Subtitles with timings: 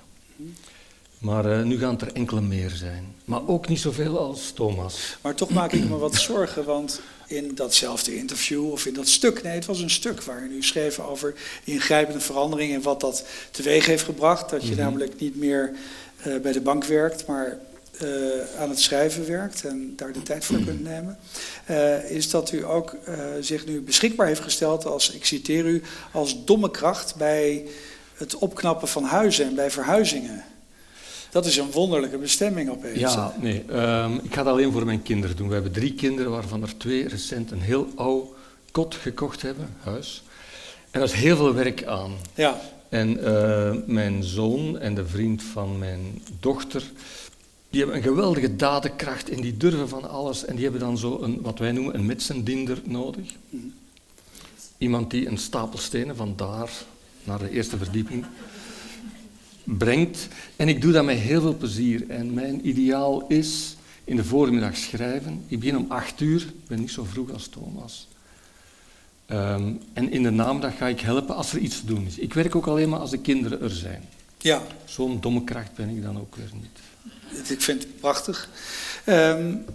[1.17, 3.15] Maar uh, nu gaan het er enkele meer zijn.
[3.25, 5.17] Maar ook niet zoveel als Thomas.
[5.21, 9.43] Maar toch maak ik me wat zorgen, want in datzelfde interview of in dat stuk,
[9.43, 13.85] nee, het was een stuk waarin u schreef over ingrijpende veranderingen en wat dat teweeg
[13.85, 14.49] heeft gebracht.
[14.49, 14.83] Dat je mm -hmm.
[14.83, 15.71] namelijk niet meer
[16.27, 17.57] uh, bij de bank werkt, maar
[18.01, 18.09] uh,
[18.59, 21.17] aan het schrijven werkt en daar de tijd voor kunt nemen,
[21.69, 22.95] uh, is dat u ook
[23.39, 27.65] zich nu beschikbaar heeft gesteld als, ik citeer u, als domme kracht bij
[28.13, 30.43] het opknappen van huizen en bij verhuizingen.
[31.31, 32.99] Dat is een wonderlijke bestemming opeens.
[32.99, 33.63] Ja, nee.
[33.71, 35.47] Um, ik ga het alleen voor mijn kinderen doen.
[35.47, 38.27] We hebben drie kinderen, waarvan er twee recent een heel oud
[38.71, 40.23] kot gekocht hebben, huis.
[40.91, 42.11] En daar is heel veel werk aan.
[42.33, 42.61] Ja.
[42.93, 46.91] En uh, mijn zoon en de vriend van mijn dochter,
[47.69, 50.45] die hebben een geweldige dadenkracht en die durven van alles.
[50.45, 53.35] En die hebben dan zo een, wat wij noemen, een metsendiender nodig.
[54.77, 56.71] Iemand die een stapel stenen van daar
[57.23, 58.25] naar de eerste verdieping
[59.63, 60.27] brengt.
[60.55, 62.09] En ik doe dat met heel veel plezier.
[62.09, 65.43] En mijn ideaal is in de voormiddag schrijven.
[65.47, 68.07] Ik begin om acht uur, ik ben niet zo vroeg als Thomas.
[69.31, 72.17] Um, en in de namiddag ga ik helpen als er iets te doen is.
[72.17, 74.03] Ik werk ook alleen maar als de kinderen er zijn.
[74.37, 74.61] Ja.
[74.85, 77.49] Zo'n domme kracht ben ik dan ook weer niet.
[77.49, 78.49] Ik vind het prachtig.
[79.05, 79.65] Um...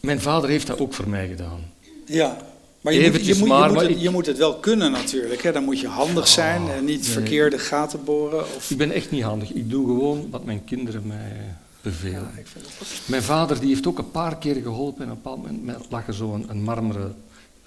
[0.00, 1.60] Mijn vader heeft dat ook voor mij gedaan.
[2.06, 2.36] Ja,
[2.80, 4.02] maar je, Eventjes moet, je, maar, moet, je, maar moet, het, ik...
[4.02, 5.42] je moet het wel kunnen natuurlijk.
[5.42, 5.52] Hè?
[5.52, 7.10] Dan moet je handig zijn en niet nee.
[7.10, 8.54] verkeerde gaten boren.
[8.56, 8.70] Of...
[8.70, 9.52] Ik ben echt niet handig.
[9.52, 12.30] Ik doe gewoon wat mijn kinderen mij bevelen.
[12.34, 15.04] Ja, ik vind het mijn vader die heeft ook een paar keer geholpen.
[15.04, 17.16] En op een bepaald moment lag er zo'n een marmeren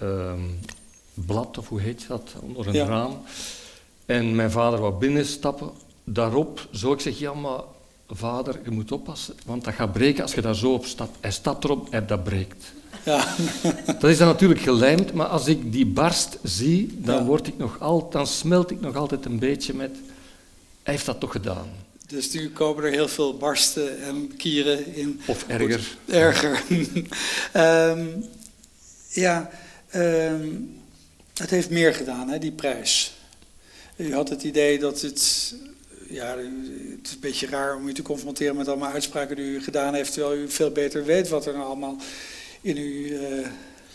[0.02, 0.58] um,
[1.14, 2.86] blad, of hoe heet dat, onder een Ja.
[2.86, 3.22] raam.
[4.06, 5.70] En mijn vader wou binnenstappen.
[6.04, 7.60] Daarop zou ik zeggen, ja maar
[8.08, 11.16] vader, je moet oppassen, want dat gaat breken als je daar zo op stapt.
[11.20, 12.72] Hij stapt erop en dat breekt.
[13.04, 13.24] Ja.
[14.00, 17.24] Dat is dan natuurlijk gelijmd, maar als ik die barst zie, dan, Ja.
[17.24, 19.90] word ik nog al, dan smelt ik nog altijd een beetje met...
[20.82, 21.68] Hij heeft dat toch gedaan.
[22.06, 25.20] Dus nu komen er heel veel barsten en kieren in.
[25.26, 25.78] Of erger.
[25.78, 26.62] Goed, erger.
[27.52, 28.06] Ehm,
[29.08, 29.50] ja,
[30.00, 30.48] ehm,
[31.34, 33.14] het heeft meer gedaan, hè, die prijs.
[33.96, 35.54] U had het idee dat het...
[36.08, 39.62] Ja, het is een beetje raar om u te confronteren met allemaal uitspraken die u
[39.62, 41.96] gedaan heeft, terwijl u veel beter weet wat er nou allemaal
[42.60, 43.16] in u...
[43.16, 43.46] eh,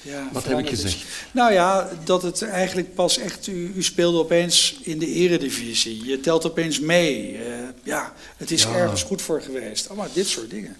[0.02, 0.82] ja, Wat heb ik is.
[0.82, 1.04] gezegd?
[1.32, 6.06] Nou ja, dat het eigenlijk pas echt, u, u speelde opeens in de eredivisie.
[6.06, 7.38] Je telt opeens mee.
[7.38, 7.44] Eh,
[7.84, 8.76] ja, het is Ja.
[8.76, 9.88] ergens goed voor geweest.
[9.88, 10.76] Allemaal dit soort dingen.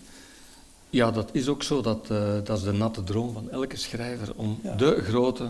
[0.92, 1.82] Ja, dat is ook zo.
[1.82, 4.76] Dat, eh, dat is de natte droom van elke schrijver om Ja.
[4.76, 5.50] de grote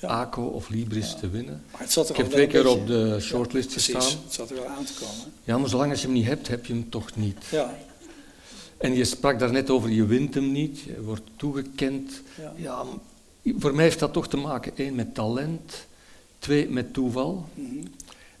[0.00, 0.08] Ja.
[0.08, 1.16] ACO of Libris Ja.
[1.18, 1.62] te winnen.
[1.72, 3.94] Maar het zat er Ik heb twee keer op de shortlist precies.
[3.94, 4.22] gestaan.
[4.24, 5.32] Het zat er wel aan te komen.
[5.44, 7.44] Ja, maar zolang als je hem niet hebt, heb je hem toch niet.
[7.50, 7.74] Ja,
[8.76, 12.12] En je sprak daarnet over, je wint hem niet, je wordt toegekend.
[12.56, 12.82] ja.
[13.58, 15.86] Voor mij heeft dat toch te maken, één, met talent,
[16.38, 17.48] twee, met toeval.
[17.54, 17.86] Mhm.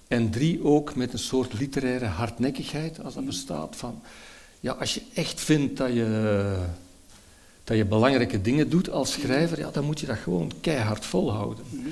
[0.08, 3.76] En drie, ook met een soort literaire hardnekkigheid, als dat bestaat.
[3.76, 4.00] Van,
[4.64, 6.56] ja, als je echt vindt dat je,
[7.64, 11.64] dat je belangrijke dingen doet als schrijver, ja, dan moet je dat gewoon keihard volhouden.
[11.70, 11.88] Mhm.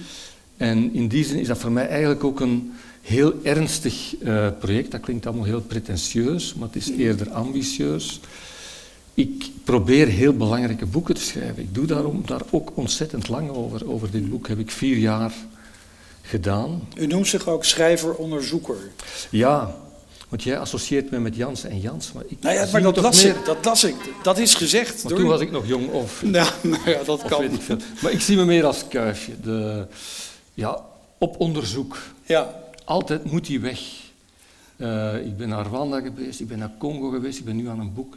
[0.57, 2.73] En in die zin is dat voor mij eigenlijk ook een
[3.03, 4.91] heel ernstig eh, project.
[4.91, 8.21] Dat klinkt allemaal heel pretentieus, maar het is eerder ambitieus.
[9.15, 11.63] Ik probeer heel belangrijke boeken te schrijven.
[11.63, 13.91] Ik doe daarom daar ook ontzettend lang over.
[13.91, 15.33] Over dit boek heb ik vier jaar
[16.23, 16.89] gedaan.
[16.97, 18.91] U noemt zich ook schrijver-onderzoeker.
[19.31, 19.77] Ja,
[20.33, 22.13] want jij associeert me met Jans en Jans.
[22.13, 23.95] Maar, ik Nou ja, maar dat las, meer- ik, dat las ik.
[24.23, 27.23] Dat is gezegd Maar door toen was ik nog jong of, Nou, nou ja, dat
[27.23, 27.41] kan.
[27.41, 27.77] weet ik veel.
[28.03, 29.41] Maar ik zie me meer als kuifje.
[29.41, 29.87] De,
[30.55, 30.81] ja,
[31.19, 31.99] op onderzoek.
[32.27, 33.81] Ja, Altijd moet die weg.
[34.77, 37.81] Eh, ik ben naar Rwanda geweest, ik ben naar Congo geweest, ik ben nu aan
[37.81, 38.17] een boek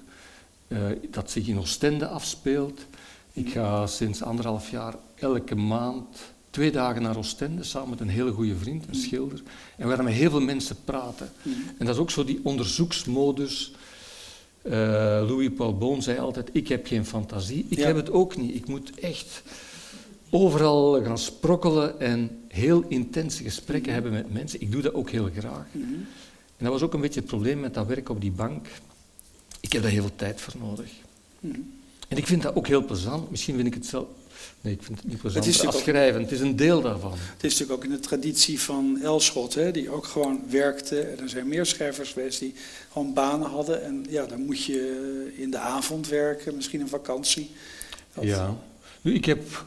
[0.68, 0.78] eh,
[1.12, 2.86] dat zich in Oostende afspeelt.
[3.34, 6.18] Ik ga sinds anderhalf jaar elke maand
[6.56, 9.42] twee dagen naar Oostende samen met een hele goede vriend, een schilder.
[9.78, 11.32] En we gaan met heel veel mensen praten.
[11.78, 13.72] En dat is ook zo die onderzoeksmodus.
[14.62, 14.72] Eh,
[15.28, 17.66] Louis Paul Boon zei altijd, ik heb geen fantasie.
[17.70, 17.86] Ik Ja.
[17.86, 18.56] heb het ook niet.
[18.56, 19.44] Ik moet echt
[20.30, 24.62] overal gaan sprokkelen en heel intense gesprekken hebben met mensen.
[24.62, 25.66] Ik doe dat ook heel graag.
[26.58, 28.68] En dat was ook een beetje het probleem met dat werk op die bank.
[29.60, 30.90] Ik heb daar heel veel tijd voor nodig.
[32.08, 33.30] En ik vind dat ook heel plezant.
[33.32, 34.06] Misschien vind ik het zelf...
[34.66, 36.22] Nee, ik vind het niet plezant Het is als natuurlijk schrijven.
[36.22, 37.12] Het is een deel daarvan.
[37.12, 41.00] het is natuurlijk ook in de traditie van Elschot, hè, die ook gewoon werkte.
[41.02, 42.54] En er zijn meer schrijvers geweest die
[42.92, 43.84] gewoon banen hadden.
[43.84, 47.50] En ja, dan moet je in de avond werken, misschien een vakantie.
[48.14, 48.58] Dat- Ja.
[49.02, 49.66] Nu, ik heb...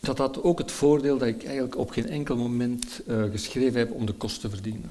[0.00, 3.90] Dat had ook het voordeel dat ik eigenlijk op geen enkel moment eh, geschreven heb
[3.92, 4.90] om de kost te verdienen.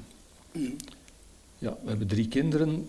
[0.52, 0.76] Mm.
[1.58, 2.88] Ja, we hebben drie kinderen.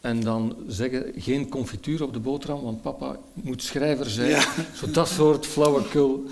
[0.00, 4.28] En dan zeggen, geen confituur op de boterham, want papa moet schrijver zijn.
[4.28, 4.44] Ja.
[4.74, 6.22] Zo dat soort flauwekul.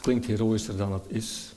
[0.00, 1.48] Klinkt heroïscher dan het is.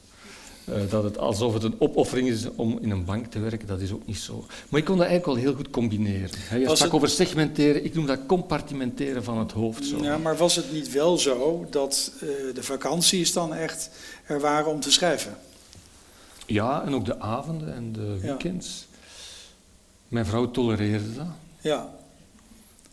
[0.65, 3.79] Eh, dat het alsof het een opoffering is om in een bank te werken, dat
[3.81, 4.45] is ook niet zo.
[4.69, 6.29] Maar ik kon dat eigenlijk wel heel goed combineren.
[6.59, 9.85] Je Was sprak het- over segmenteren, ik noem dat compartimenteren van het hoofd.
[9.85, 9.97] Zo.
[10.03, 13.89] Ja, maar was het niet wel zo dat eh, de vakanties dan echt
[14.25, 15.37] er waren om te schrijven?
[16.45, 18.27] Ja, en ook de avonden en de Ja.
[18.27, 18.87] weekends.
[20.07, 21.25] Mijn vrouw tolereerde dat.
[21.63, 21.95] Ja,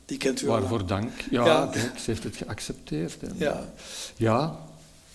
[0.04, 0.58] die kent u al.
[0.60, 1.10] Waarvoor dank.
[1.30, 1.66] Ja, Ja.
[1.72, 3.22] kijk, ze heeft het geaccepteerd.
[3.22, 3.64] En, Ja.
[4.16, 4.58] ja.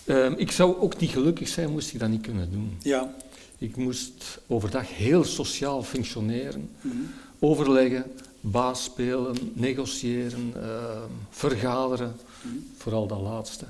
[0.06, 2.78] Ehm, ik zou ook niet gelukkig zijn, moest ik dat niet kunnen doen.
[2.82, 3.14] Ja.
[3.58, 6.96] Ik moest overdag heel sociaal functioneren, Mhm.
[7.40, 8.12] overleggen,
[8.42, 12.54] baas spelen, negociëren, ehm, vergaderen, Mhm.
[12.78, 13.66] vooral dat laatste.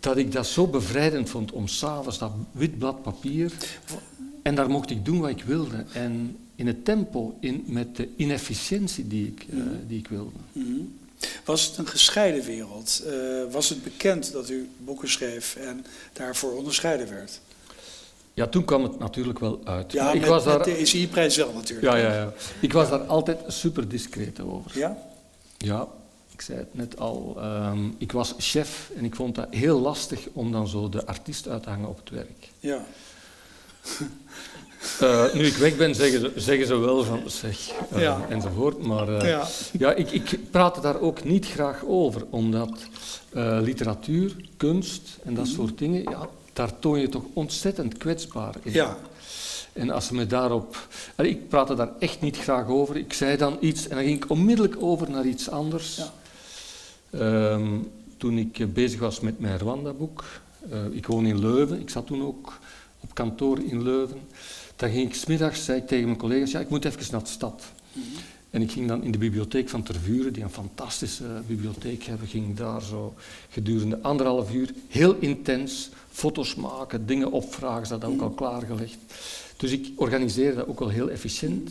[0.00, 3.52] Dat ik dat zo bevrijdend vond om s'avonds dat wit blad papier,
[4.42, 5.84] en daar mocht ik doen wat ik wilde.
[5.92, 10.30] En in het tempo, in, met de inefficiëntie die ik, eh, die ik wilde.
[10.52, 10.80] Mhm.
[11.44, 13.02] Was het een gescheiden wereld?
[13.06, 13.12] Eh,
[13.50, 17.40] was het bekend dat u boeken schreef en daarvoor onderscheiden werd?
[18.34, 19.92] Ja, toen kwam het natuurlijk wel uit.
[19.92, 21.92] Ja, Maar ik met, was daar, de ECI-prijs wel natuurlijk.
[21.92, 22.32] ja, ja, ja.
[22.60, 24.78] Ik was daar altijd super discreet over.
[24.78, 24.98] Ja?
[25.58, 25.88] Ja,
[26.32, 27.34] ik zei het net al.
[27.38, 31.48] ehm, ik was chef en ik vond dat heel lastig om dan zo de artiest
[31.48, 32.48] uit te hangen op het werk.
[32.60, 32.84] Ja.
[35.00, 38.26] Eh, nu ik weg ben, zeggen ze, zeggen ze wel van zeg, eh, Ja.
[38.28, 38.86] enzovoort.
[38.86, 39.46] Maar eh, Ja.
[39.78, 42.70] ja, ik, ik praat daar ook niet graag over, omdat
[43.62, 48.72] literatuur, kunst en dat soort dingen, ja, daar toon je toch ontzettend kwetsbaar in.
[48.72, 48.96] Ja.
[49.72, 50.88] En als ze me daarop...
[51.14, 52.96] Allee, ik praatte daar echt niet graag over.
[52.96, 55.96] Ik zei dan iets en dan ging ik onmiddellijk over naar iets anders.
[55.96, 56.12] Ja.
[57.10, 57.68] Ehm,
[58.16, 60.24] toen ik bezig was met mijn Rwanda-boek,
[60.90, 62.58] ik woon in Leuven, ik zat toen ook
[63.00, 64.20] op kantoor in Leuven,
[64.78, 67.28] dan ging ik smiddags, zei ik tegen mijn collega's, ja, ik moet even naar de
[67.28, 67.62] stad.
[67.92, 68.04] Mhm.
[68.50, 72.56] En ik ging dan in de bibliotheek van Tervuren, die een fantastische bibliotheek hebben, ging
[72.56, 73.14] daar zo
[73.50, 78.98] gedurende anderhalf uur heel intens foto's maken, dingen opvragen, ze hadden ook al klaargelegd.
[79.56, 81.70] Dus ik organiseerde dat ook wel heel efficiënt.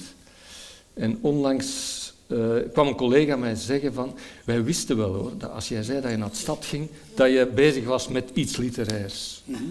[0.94, 1.96] En onlangs
[2.28, 6.02] eh, kwam een collega mij zeggen van, wij wisten wel hoor, dat als jij zei
[6.02, 9.42] dat je naar de stad ging, dat je bezig was met iets literairs.
[9.46, 9.64] Mhm.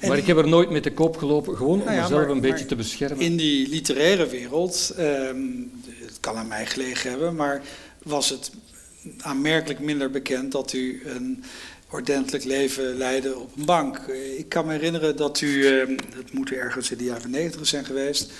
[0.00, 2.20] En Maar ik heb er nooit mee te koop gelopen, gewoon Nou om ja, mezelf
[2.20, 3.24] maar- een beetje maar te beschermen.
[3.24, 5.36] In die literaire wereld, ehm,
[5.98, 7.62] het kan aan mij gelegen hebben, maar
[8.02, 8.50] was het
[9.18, 11.44] aanmerkelijk minder bekend dat u een
[11.90, 13.98] ordentelijk leven leidde op een bank.
[14.36, 17.84] Ik kan me herinneren dat u, ehm, het moet ergens in de jaren negentig zijn
[17.84, 18.30] geweest,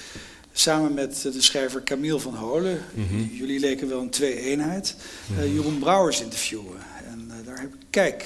[0.53, 3.25] samen met de schrijver Camille van Holen, Mhm.
[3.33, 4.95] jullie leken wel een twee-eenheid,
[5.39, 6.77] eh, Jeroen Brouwers interviewen.
[7.11, 8.25] En eh, daar heb ik, kijk,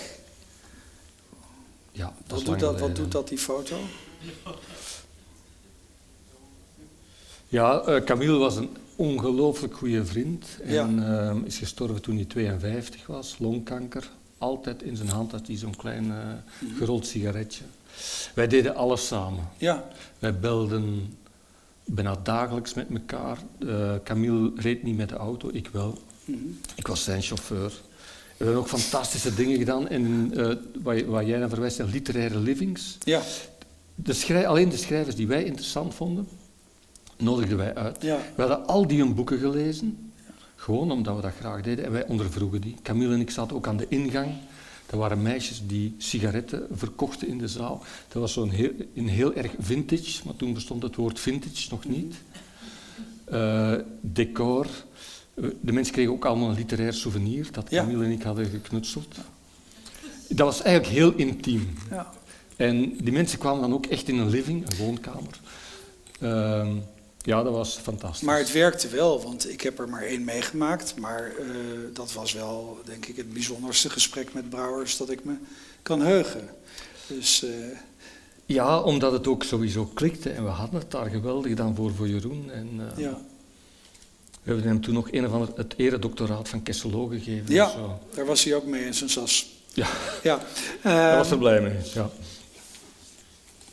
[1.95, 3.77] Ja, dat wat is doet dat, wat doet dat die foto?
[7.49, 10.47] Ja, eh, Camille was een ongelooflijk goede vriend.
[10.65, 10.83] Ja.
[10.83, 14.11] En ehm, is gestorven toen hij 52 was, longkanker.
[14.39, 16.17] Altijd in zijn hand had hij zo'n klein eh,
[16.69, 16.77] Mhm.
[16.77, 17.65] gerold sigaretje.
[18.35, 19.49] Wij deden alles samen.
[19.57, 21.17] Ja, Wij belden
[21.85, 23.39] bijna dagelijks met elkaar.
[23.67, 25.99] Eh, Camille reed niet met de auto, ik wel.
[26.25, 26.39] mhm.
[26.75, 27.73] Ik was zijn chauffeur.
[28.37, 29.89] We hebben ook fantastische dingen gedaan.
[29.89, 32.99] En eh, waar, waar jij naar verwijst, zijn literaire livings.
[33.05, 33.23] ja,
[33.95, 36.29] De alleen de schrijvers die wij interessant vonden,
[37.17, 38.03] nodigden wij uit.
[38.03, 38.19] ja.
[38.35, 40.13] We hadden al die hun boeken gelezen,
[40.57, 41.85] gewoon omdat we dat graag deden.
[41.85, 42.75] En wij ondervroegen die.
[42.83, 44.33] Camille en ik zaten ook aan de ingang.
[44.91, 47.83] Er waren meisjes die sigaretten verkochten in de zaal.
[48.09, 51.85] Dat was zo'n heel, een heel erg vintage, maar toen bestond het woord vintage nog
[51.85, 52.15] niet.
[53.33, 54.67] Uh, decor.
[55.35, 59.15] De mensen kregen ook allemaal een literair souvenir dat Camille en ik hadden geknutseld.
[60.29, 61.79] Dat was eigenlijk heel intiem.
[61.91, 62.13] Ja.
[62.57, 65.41] En die mensen kwamen dan ook echt in een living, een woonkamer.
[66.21, 66.69] Uh,
[67.19, 68.27] ja, dat was fantastisch.
[68.27, 70.97] Maar het werkte wel, want ik heb er maar één meegemaakt.
[70.97, 71.47] Maar uh,
[71.93, 75.35] dat was wel, denk ik, het bijzonderste gesprek met Brouwers dat ik me
[75.83, 76.49] kan heugen.
[77.07, 77.51] Dus, uh...
[78.47, 82.09] Ja, omdat het ook sowieso klikte en we hadden het daar geweldig dan voor, voor
[82.09, 82.51] Jeroen.
[82.51, 83.21] En, uh, ja.
[84.45, 87.55] We hebben hem toen nog een of ander het eredoctoraat van Kesselo gegeven.
[87.55, 87.99] Ja, zo.
[88.15, 89.53] daar was hij ook mee in zijn sas.
[89.73, 89.89] Ja,
[90.23, 90.41] ja.
[90.83, 91.77] daar was er blij mee.
[91.95, 92.11] Ja.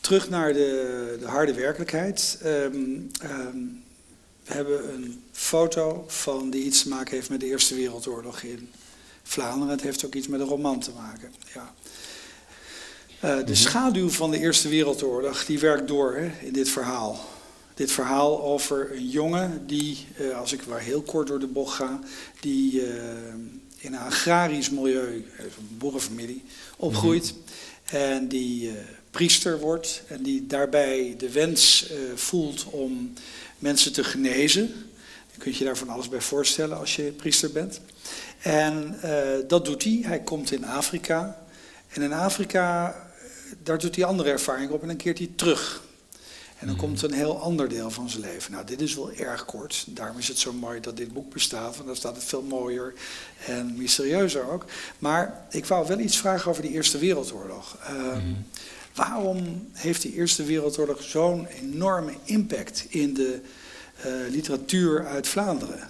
[0.01, 2.39] Terug naar de, de harde werkelijkheid.
[2.45, 3.83] Um, um,
[4.45, 8.69] we hebben een foto van die iets te maken heeft met de Eerste Wereldoorlog in
[9.23, 9.69] Vlaanderen.
[9.69, 11.31] Het heeft ook iets met een roman te maken.
[11.53, 11.73] Ja.
[13.23, 13.53] Uh, de mhm.
[13.53, 17.25] schaduw van de Eerste Wereldoorlog die werkt door hè, in dit verhaal.
[17.73, 21.75] Dit verhaal over een jongen die, uh, als ik maar heel kort door de bocht
[21.75, 21.99] ga,
[22.39, 22.93] die uh,
[23.77, 26.43] in een agrarisch milieu, een boerenfamilie,
[26.77, 27.33] opgroeit.
[27.33, 27.95] Mhm.
[27.95, 28.71] En die
[29.11, 33.13] priester wordt en die daarbij de wens voelt om
[33.59, 34.61] mensen te genezen.
[35.31, 37.81] Je kunt je daar van alles bij voorstellen als je priester bent.
[38.41, 39.11] En uh,
[39.47, 39.99] dat doet hij.
[40.03, 41.43] Hij komt in Afrika.
[41.89, 45.83] En in Afrika, eh, daar doet hij andere ervaringen op en dan keert hij terug.
[46.61, 48.51] En dan komt een heel ander deel van zijn leven.
[48.51, 49.85] Nou, dit is wel erg kort.
[49.87, 51.75] Daarom is het zo mooi dat dit boek bestaat.
[51.75, 52.93] Want dan staat het veel mooier
[53.45, 54.65] en mysterieuzer ook.
[54.99, 57.77] Maar ik wou wel iets vragen over die Eerste Wereldoorlog.
[57.89, 58.45] Uh, mm.
[58.95, 63.39] Waarom heeft de Eerste Wereldoorlog zo'n enorme impact in de
[64.05, 65.89] uh, literatuur uit Vlaanderen?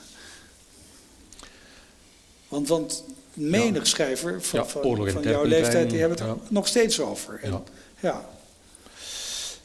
[2.47, 6.99] Want, want menig schrijver van, ja, van, van jouw leeftijd, die hebben het nog steeds
[6.99, 7.39] over.
[7.41, 7.63] En,
[7.99, 8.25] ja.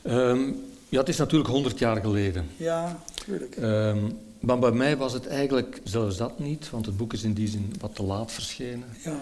[0.02, 2.46] Um, ja, het is natuurlijk honderd jaar geleden.
[2.56, 3.56] Ja, tuurlijk.
[3.56, 7.32] Um, maar bij mij was het eigenlijk zelfs dat niet, want het boek is in
[7.32, 8.88] die zin wat te laat verschenen.
[9.04, 9.20] Ja.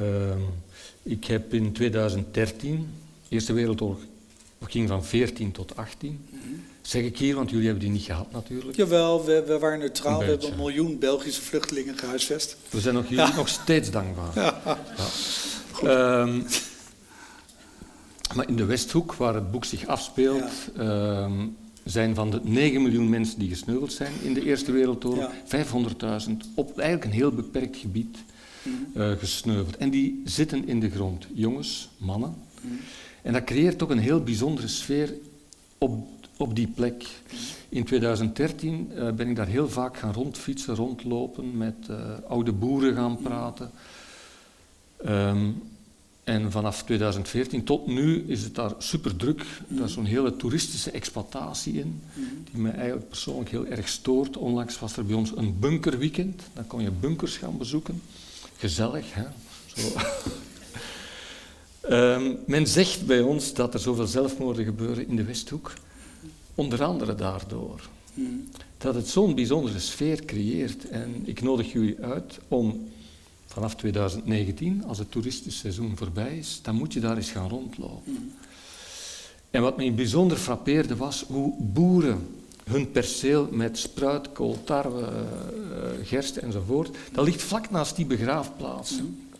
[0.00, 0.44] Um,
[1.02, 2.90] ik heb in 2013
[3.28, 4.00] Eerste Wereldoorlog
[4.66, 6.26] ging van 14 tot 18.
[6.30, 6.64] Mm -hmm.
[6.82, 8.76] Zeg ik hier, want jullie hebben die niet gehad natuurlijk.
[8.76, 10.18] Jawel, we, we waren neutraal.
[10.18, 12.56] we hebben een miljoen Belgische vluchtelingen gehuisvest.
[12.70, 14.34] We zijn nog, jullie nog steeds dankbaar.
[14.34, 14.78] Ja.
[15.82, 16.20] ja.
[16.20, 16.46] Um,
[18.34, 23.08] maar in de Westhoek, waar het boek zich afspeelt, um, zijn van de 9 miljoen
[23.08, 25.30] mensen die gesneuveld zijn in de Eerste Wereldoorlog,
[26.26, 28.16] 500.000 op eigenlijk een heel beperkt gebied
[28.94, 29.76] uh, gesneuveld.
[29.76, 31.26] En die zitten in de grond.
[31.34, 32.34] Jongens, mannen.
[32.60, 32.78] Mm
[33.22, 35.14] en dat creëert toch een heel bijzondere sfeer
[35.78, 37.08] op, op die plek.
[37.68, 41.96] In 2013 uh, eh, ben ik daar heel vaak gaan rondfietsen, rondlopen, met uh,
[42.28, 43.70] oude boeren gaan praten.
[45.06, 45.62] Um,
[46.24, 49.44] en vanaf 2014 tot nu is het daar super druk.
[49.68, 52.02] Daar is zo'n hele toeristische exploitatie in,
[52.50, 54.36] die mij eigenlijk persoonlijk heel erg stoort.
[54.36, 56.42] Onlangs was er bij ons een bunkerweekend.
[56.52, 58.02] Dan kon je bunkers gaan bezoeken.
[58.56, 59.24] Gezellig, hè?
[59.74, 59.88] Zo.
[61.90, 65.72] Um, men zegt bij ons dat er zoveel zelfmoorden gebeuren in de Westhoek,
[66.54, 67.88] onder andere daardoor.
[68.14, 68.48] Hmm.
[68.78, 70.88] Dat het zo'n bijzondere sfeer creëert.
[70.88, 72.88] En ik nodig jullie uit om
[73.52, 78.14] vanaf 2019, als het toeristisch seizoen voorbij is, dan moet je daar eens gaan rondlopen.
[78.16, 78.32] Hmm.
[79.50, 82.28] En wat mij bijzonder frappeerde was hoe boeren
[82.64, 88.98] hun perceel met spruitkool, tarwe, uh, gerst enzovoort, dat ligt vlak naast die begraafplaatsen.
[88.98, 89.30] Hmm.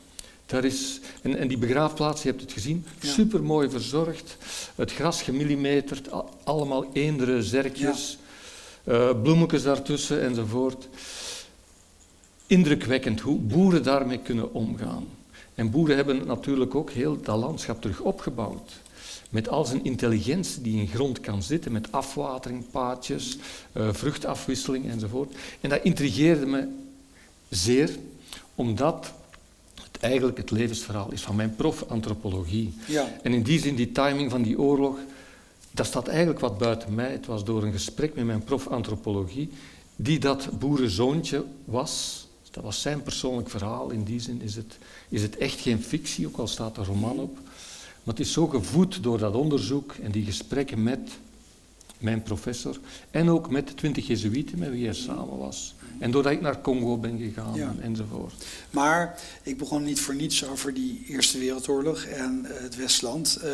[0.47, 3.09] Daar is, en, en die begraafplaats, je hebt het gezien, ja.
[3.09, 4.37] super mooi verzorgd.
[4.75, 6.09] Het gras gemillimeterd,
[6.45, 8.19] allemaal eendere zerkjes,
[8.85, 8.93] ja.
[8.93, 10.89] uh, bloemetjes daartussen enzovoort.
[12.53, 15.07] Indrukwekkend hoe boeren daarmee kunnen omgaan.
[15.55, 18.81] En boeren hebben natuurlijk ook heel dat landschap terug opgebouwd.
[19.31, 23.39] Met al zijn intelligentie die in grond kan zitten, met afwatering, paadjes,
[23.73, 25.35] uh, vruchtafwisseling enzovoort.
[25.61, 26.69] En dat intrigeerde me
[27.49, 27.97] zeer,
[28.55, 29.13] omdat
[30.01, 32.75] eigenlijk het levensverhaal is van mijn prof antropologie.
[32.87, 33.19] Ja.
[33.23, 34.99] En in die zin, die timing van die oorlog,
[35.71, 37.13] dat staat eigenlijk wat buiten mij.
[37.13, 39.51] Het was door een gesprek met mijn prof antropologie,
[39.97, 42.27] die dat boerenzoontje was.
[42.53, 43.91] Dat was zijn persoonlijk verhaal.
[43.91, 44.79] In die zin is het,
[45.09, 47.35] is het echt geen fictie, ook al staat er roman op.
[48.03, 51.11] Maar het is zo gevoed door dat onderzoek en die gesprekken met
[51.99, 52.79] mijn professor
[53.11, 55.75] en ook met de twintig Jezuïeten met wie hij samen was.
[55.99, 58.45] En doordat ik naar Congo ben gegaan enzovoort.
[58.71, 63.39] Maar ik begon niet voor niets over die Eerste Wereldoorlog en uh, het Westland.
[63.39, 63.45] Uh,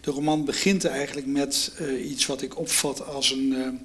[0.00, 3.80] de roman begint eigenlijk met uh, iets wat ik opvat als een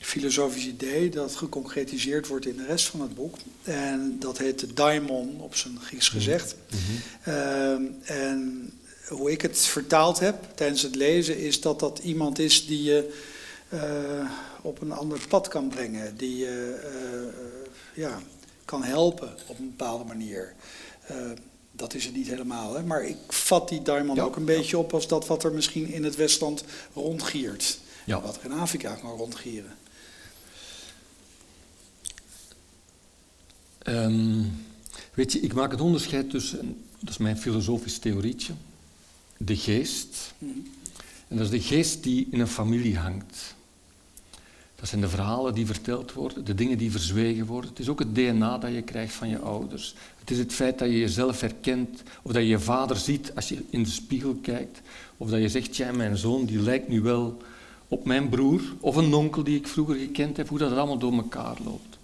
[0.00, 3.36] filosofisch idee dat geconcretiseerd wordt in de rest van het boek.
[3.62, 6.16] En dat heet de daimon, op zijn Grieks Mhm.
[6.18, 6.54] gezegd.
[7.22, 8.70] Ehm, en
[9.08, 13.18] hoe ik het vertaald heb tijdens het lezen is dat dat iemand is die je
[13.68, 14.30] eh,
[14.62, 16.16] op een ander pad kan brengen.
[16.16, 18.18] Die je eh, ja,
[18.64, 20.54] kan helpen op een bepaalde manier.
[21.06, 21.16] Eh,
[21.72, 22.82] dat is het niet helemaal, hè?
[22.82, 24.56] maar ik vat die daimon Ja, ook een ja.
[24.56, 27.78] beetje op als dat wat er misschien in het Westland rondgiert.
[28.04, 28.20] Ja.
[28.20, 29.74] Wat er in Afrika kan rondgieren.
[33.86, 34.42] Ehm,
[35.14, 38.52] weet je, ik maak het onderscheid tussen, dat is mijn filosofisch theorietje,
[39.36, 40.34] de geest.
[40.38, 40.50] Mhm.
[41.28, 43.54] En dat is de geest die in een familie hangt.
[44.74, 47.70] Dat zijn de verhalen die verteld worden, de dingen die verzwegen worden.
[47.70, 49.94] Het is ook het DNA dat je krijgt van je ouders.
[50.20, 53.48] Het is het feit dat je jezelf herkent, of dat je je vader ziet als
[53.48, 54.80] je in de spiegel kijkt.
[55.16, 57.42] Of dat je zegt, ja, mijn zoon die lijkt nu wel
[57.88, 61.12] op mijn broer, of een onkel die ik vroeger gekend heb, hoe dat allemaal door
[61.12, 61.95] elkaar loopt.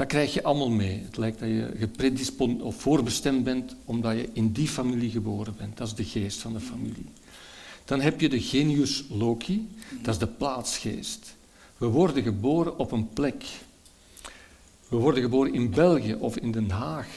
[0.00, 1.02] Dat krijg je allemaal mee.
[1.04, 5.76] Het lijkt dat je gepredispon of voorbestemd bent omdat je in die familie geboren bent.
[5.76, 7.06] Dat is de geest van de familie.
[7.84, 9.68] Dan heb je de genius loci,
[10.02, 11.34] dat is de plaatsgeest.
[11.76, 13.44] We worden geboren op een plek.
[14.88, 17.08] We worden geboren in België of in Den Haag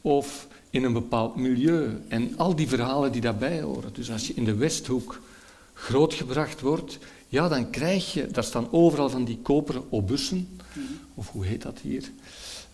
[0.00, 2.02] of in een bepaald milieu.
[2.08, 3.92] En al die verhalen die daarbij horen.
[3.92, 5.20] Dus als je in de Westhoek
[5.74, 6.98] grootgebracht wordt,
[7.36, 10.58] ja, dan krijg je, daar staan overal van die koperen obussen,
[11.14, 12.10] of hoe heet dat hier,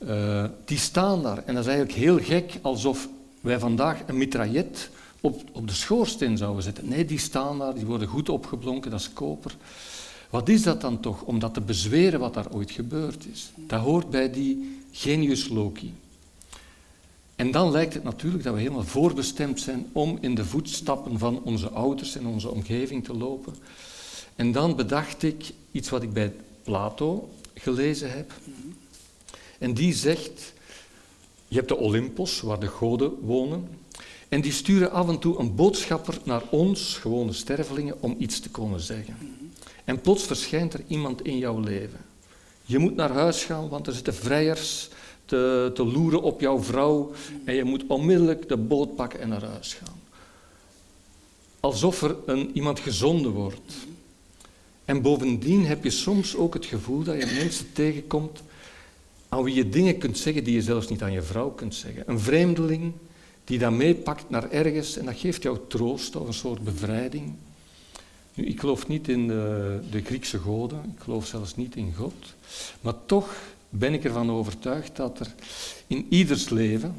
[0.06, 1.42] Eh, die staan daar.
[1.46, 3.08] En dat is eigenlijk heel gek, alsof
[3.40, 4.90] wij vandaag een mitraillet
[5.20, 6.88] op, op de schoorsteen zouden zetten.
[6.88, 9.56] Nee, die staan daar, die worden goed opgeblonken, dat is koper.
[10.30, 11.22] Wat is dat dan toch?
[11.22, 13.52] Om dat te bezweren wat daar ooit gebeurd is.
[13.56, 15.94] Dat hoort bij die genius loci.
[17.36, 21.42] En dan lijkt het natuurlijk dat we helemaal voorbestemd zijn om in de voetstappen van
[21.42, 23.54] onze ouders en onze omgeving te lopen.
[24.36, 28.32] En dan bedacht ik iets wat ik bij Plato gelezen heb.
[29.58, 30.52] En die zegt,
[31.48, 33.68] je hebt de Olympos, waar de goden wonen.
[34.28, 38.50] En die sturen af en toe een boodschapper naar ons, gewone stervelingen, om iets te
[38.50, 39.16] komen zeggen.
[39.84, 42.00] En plots verschijnt er iemand in jouw leven.
[42.64, 44.88] Je moet naar huis gaan, want er zitten vrijers
[45.24, 47.12] te, te loeren op jouw vrouw.
[47.44, 50.00] En je moet onmiddellijk de boot pakken en naar huis gaan.
[51.60, 53.72] Alsof er een, iemand gezonden wordt.
[54.84, 58.42] En bovendien heb je soms ook het gevoel dat je mensen tegenkomt
[59.28, 62.02] aan wie je dingen kunt zeggen die je zelfs niet aan je vrouw kunt zeggen.
[62.06, 62.92] Een vreemdeling
[63.44, 67.32] die dat meepakt naar ergens en dat geeft jou troost of een soort bevrijding.
[68.34, 72.34] Nu, ik geloof niet in de, de Griekse goden, ik geloof zelfs niet in God,
[72.80, 73.36] maar toch
[73.68, 75.34] ben ik ervan overtuigd dat er
[75.86, 76.94] in ieders leven,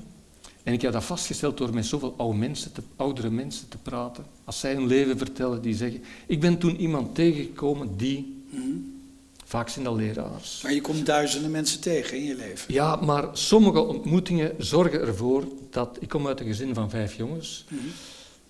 [0.63, 4.25] en ik heb dat vastgesteld door met zoveel oude mensen te, oudere mensen te praten,
[4.43, 8.43] als zij hun leven vertellen, die zeggen, ik ben toen iemand tegengekomen die,
[9.45, 12.73] vaak zijn dat leraars, Maar je komt duizenden mensen tegen in je leven.
[12.73, 15.97] ja, maar sommige ontmoetingen zorgen ervoor dat...
[15.99, 17.65] Ik kom uit een gezin van vijf jongens.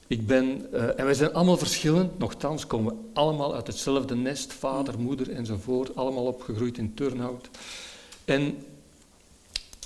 [0.07, 4.53] Ik ben, eh, en wij zijn allemaal verschillend, nochtans komen we allemaal uit hetzelfde nest,
[4.53, 7.49] vader, moeder enzovoort, allemaal opgegroeid in Turnhout.
[8.25, 8.55] En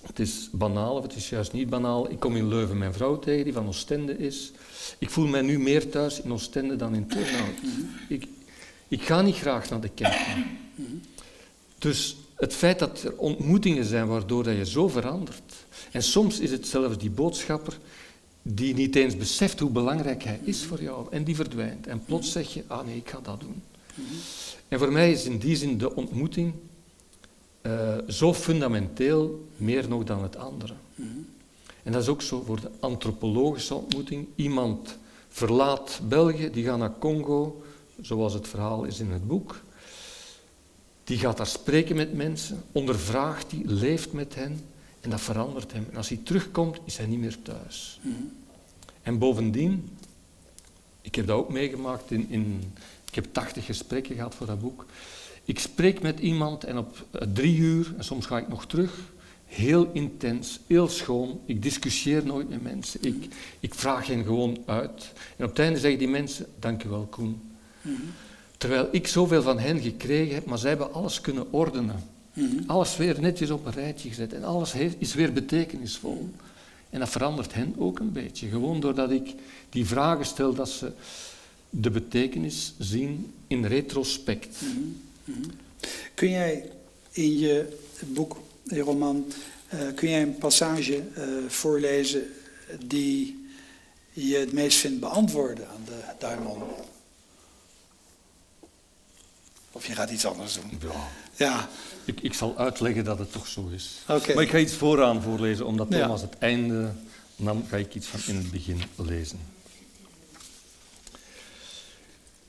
[0.07, 2.11] het is banaal of het is juist niet banaal.
[2.11, 4.51] Ik kom in Leuven mijn vrouw tegen, die van Oostende is.
[4.97, 7.55] Ik voel mij nu meer thuis in Oostende dan in Turnhout.
[8.09, 8.27] Ik,
[8.87, 10.27] ik ga niet graag naar de kerk.
[11.77, 15.53] Dus het feit dat er ontmoetingen zijn waardoor dat je zo verandert.
[15.91, 17.77] En soms is het zelfs die boodschapper
[18.41, 21.07] die niet eens beseft hoe belangrijk hij is voor jou.
[21.11, 21.87] En die verdwijnt.
[21.87, 23.63] En plots zeg je, ah nee, ik ga dat doen.
[24.67, 26.53] En voor mij is in die zin de ontmoeting
[27.61, 30.73] eh, zo fundamenteel, meer nog dan het andere.
[31.83, 34.27] En dat is ook zo voor de antropologische ontmoeting.
[34.35, 37.63] Iemand verlaat België, die gaat naar Congo,
[38.01, 39.61] zoals het verhaal is in het boek.
[41.03, 44.65] Die gaat daar spreken met mensen, ondervraagt die, leeft met hen
[45.01, 45.85] en dat verandert hem.
[45.91, 47.99] En als hij terugkomt, is hij niet meer thuis.
[49.01, 49.89] En bovendien,
[51.01, 52.73] ik heb dat ook meegemaakt in, in
[53.07, 54.85] ik heb tachtig gesprekken gehad voor dat boek.
[55.47, 58.99] Ik spreek met iemand en op eh, drie uur, en soms ga ik nog terug,
[59.45, 61.39] heel intens, heel schoon.
[61.45, 63.03] Ik discussieer nooit met mensen.
[63.03, 63.27] Ik,
[63.59, 65.13] ik vraag hen gewoon uit.
[65.37, 67.41] En op het einde zeggen die mensen, dank u wel Koen.
[68.57, 72.03] Terwijl ik zoveel van hen gekregen heb, maar zij hebben alles kunnen ordenen.
[72.65, 76.29] Alles weer netjes op een rijtje gezet en alles heeft, is weer betekenisvol.
[76.89, 78.47] En dat verandert hen ook een beetje.
[78.47, 79.33] Gewoon doordat ik
[79.69, 80.91] die vragen stel, dat ze
[81.69, 84.57] de betekenis zien in retrospect.
[86.13, 86.71] Kun jij
[87.11, 89.33] in je boek, je roman,
[89.67, 92.23] eh, kun jij een passage eh, voorlezen
[92.85, 93.47] die
[94.11, 96.61] je het meest vindt beantwoorden aan de Daimon?
[99.71, 100.79] Of je gaat iets anders doen?
[100.81, 101.07] Ja.
[101.35, 101.69] Ja,
[102.05, 104.03] Ik, ik zal uitleggen dat het toch zo is.
[104.07, 106.01] Maar ik ga iets vooraan voorlezen, omdat Ja.
[106.01, 106.91] Thomas het einde
[107.35, 109.39] nam, ga ik iets van in het begin lezen.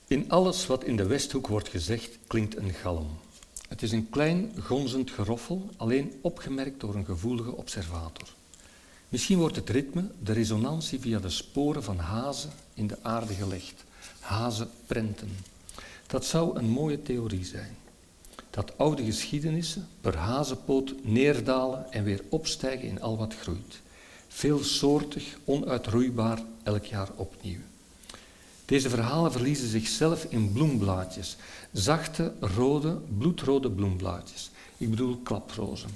[0.09, 3.09] In alles wat in de Westhoek wordt gezegd, klinkt een galm.
[3.69, 8.29] Het is een klein, gonzend geroffel, alleen opgemerkt door een gevoelige observator.
[9.09, 13.85] Misschien wordt het ritme, de resonantie via de sporen van hazen in de aarde gelegd.
[14.21, 15.31] Hazenprenten.
[16.07, 17.77] Dat zou een mooie theorie zijn.
[18.51, 23.81] Dat oude geschiedenissen per hazenpoot neerdalen en weer opstijgen in al wat groeit.
[24.29, 27.61] Veelsoortig, onuitroeibaar, elk jaar opnieuw.
[28.69, 31.37] Deze verhalen verliezen zichzelf in bloemblaadjes,
[31.73, 34.51] zachte, rode, bloedrode bloemblaadjes.
[34.77, 35.91] Ik bedoel klaprozen.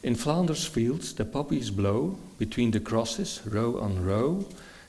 [0.00, 4.42] In Flanders fields the poppies blow between the crosses, row on row,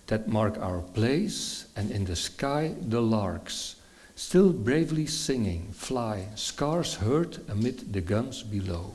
[0.06, 3.76] that mark our place, and in the sky the larks,
[4.14, 8.94] still bravely singing, fly, scarce heard amid the guns below.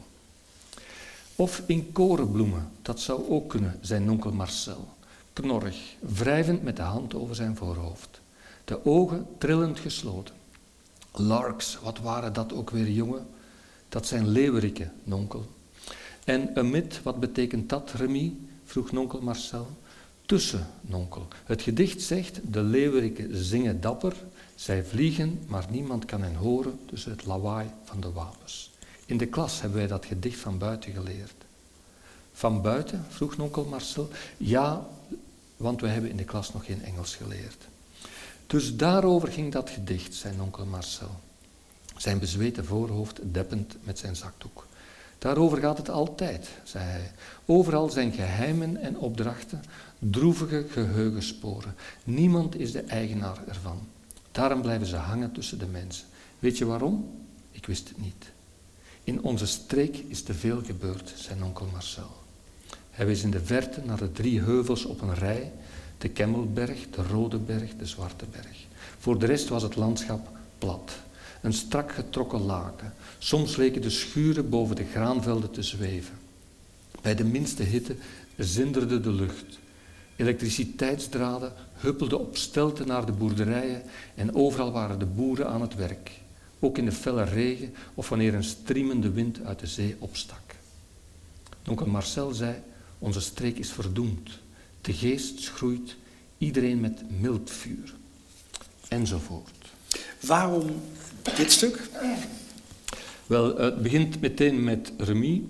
[1.36, 4.91] Of in korenbloemen, dat zou ook kunnen, zei onkel Marcel.
[5.32, 8.20] Knorrig, wrijvend met de hand over zijn voorhoofd.
[8.64, 10.34] De ogen trillend gesloten.
[11.12, 13.26] Larks, wat waren dat ook weer, jongen?
[13.88, 15.46] Dat zijn leeuweriken, nonkel.
[16.24, 18.36] En amid, wat betekent dat, Remy?
[18.64, 19.66] vroeg nonkel Marcel.
[20.26, 21.26] Tussen, nonkel.
[21.44, 24.14] Het gedicht zegt, de leeuweriken zingen dapper,
[24.54, 28.70] zij vliegen, maar niemand kan hen horen tussen het lawaai van de wapens.
[29.06, 31.34] In de klas hebben wij dat gedicht van buiten geleerd.
[32.32, 33.04] Van buiten?
[33.08, 34.08] vroeg nonkel Marcel.
[34.36, 34.86] Ja,
[35.62, 37.68] want wij hebben in de klas nog geen Engels geleerd.
[38.46, 41.20] Dus daarover ging dat gedicht, zei onkel Marcel.
[41.96, 44.66] Zijn bezweten voorhoofd deppend met zijn zakdoek.
[45.18, 47.12] Daarover gaat het altijd, zei hij.
[47.46, 49.62] Overal zijn geheimen en opdrachten,
[49.98, 51.74] droevige geheugensporen.
[52.04, 53.78] Niemand is de eigenaar ervan.
[54.32, 56.06] Daarom blijven ze hangen tussen de mensen.
[56.38, 57.20] Weet je waarom?
[57.50, 58.30] Ik wist het niet.
[59.04, 62.21] In onze streek is te veel gebeurd, zei onkel Marcel.
[62.92, 65.52] Hij wees in de verte naar de drie heuvels op een rij,
[65.98, 68.66] de Kemmelberg, de Rode Berg, de Zwarte Berg.
[68.98, 70.28] Voor de rest was het landschap
[70.58, 70.92] plat,
[71.40, 72.94] een strak getrokken laken.
[73.18, 76.14] Soms leken de schuren boven de graanvelden te zweven.
[77.02, 77.96] Bij de minste hitte
[78.36, 79.58] zinderde de lucht.
[80.16, 83.82] Elektriciteitsdraden huppelden op stelten naar de boerderijen
[84.14, 86.10] en overal waren de boeren aan het werk.
[86.58, 90.54] Ook in de felle regen of wanneer een striemende wind uit de zee opstak.
[91.68, 92.54] Onkel Marcel zei,
[93.02, 94.30] onze streek is verdoemd.
[94.80, 95.96] De geest schroeit,
[96.38, 97.94] iedereen met mild vuur.
[98.88, 99.50] Enzovoort.
[100.20, 100.70] waarom
[101.36, 101.88] dit stuk?
[103.26, 105.42] Wel, het begint meteen met Remy,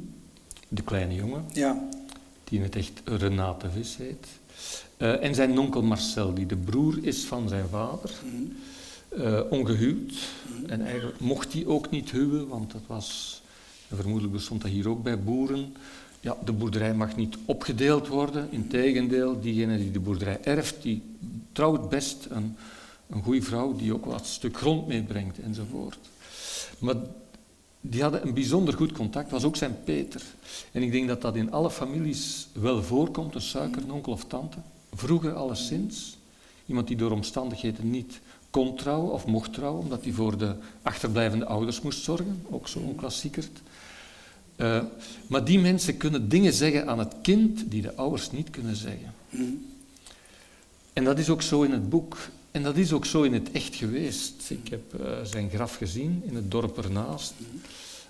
[0.68, 1.88] de kleine jongen, Ja,
[2.44, 4.26] die in het echt Renate Vis heet.
[4.96, 8.10] Eh, en zijn onkel Marcel, die de broer is van zijn vader.
[9.08, 10.14] Eh, ongehuwd.
[10.66, 13.40] En eigenlijk mocht hij ook niet huwen, want dat was,
[13.88, 15.74] en vermoedelijk bestond dat hier ook bij boeren.
[16.22, 18.48] Ja, de boerderij mag niet opgedeeld worden.
[18.50, 21.02] Integendeel, diegene die de boerderij erft, die
[21.52, 22.56] trouwt best een,
[23.08, 25.98] een goede vrouw die ook wat stuk grond meebrengt enzovoort.
[26.78, 26.96] Maar
[27.80, 30.22] die hadden een bijzonder goed contact, was ook zijn Peter.
[30.72, 34.56] En ik denk dat dat in alle families wel voorkomt, een suikernonkel of tante.
[34.92, 36.16] Vroeger alleszins,
[36.66, 41.46] iemand die door omstandigheden niet kon trouwen of mocht trouwen, omdat hij voor de achterblijvende
[41.46, 43.60] ouders moest zorgen, ook zo'n klassiekert.
[44.56, 44.82] Eh,
[45.26, 49.14] maar die mensen kunnen dingen zeggen aan het kind die de ouders niet kunnen zeggen.
[50.92, 52.16] En dat is ook zo in het boek.
[52.50, 54.50] En dat is ook zo in het echt geweest.
[54.50, 57.34] Ik heb eh, zijn graf gezien in het dorp ernaast.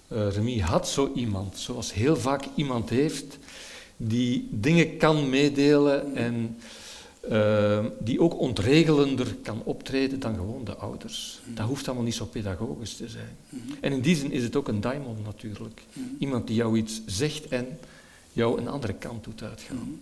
[0.09, 3.38] Eh Remy had zo iemand, zoals heel vaak iemand heeft,
[3.96, 6.59] die dingen kan meedelen en
[7.31, 11.41] eh, die ook ontregelender kan optreden dan gewoon de ouders.
[11.47, 13.37] Dat hoeft allemaal niet zo pedagogisch te zijn.
[13.81, 15.83] En in die zin is het ook een daimon natuurlijk.
[16.19, 17.79] Iemand die jou iets zegt en
[18.33, 20.01] jou een andere kant doet uitgaan.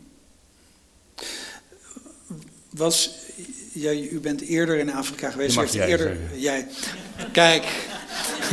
[2.70, 3.10] was,
[3.72, 5.54] jij, u bent eerder in Afrika geweest.
[5.54, 6.40] Je mag jij eerder, zeggen.
[6.40, 6.66] jij.
[7.32, 7.88] Kijk,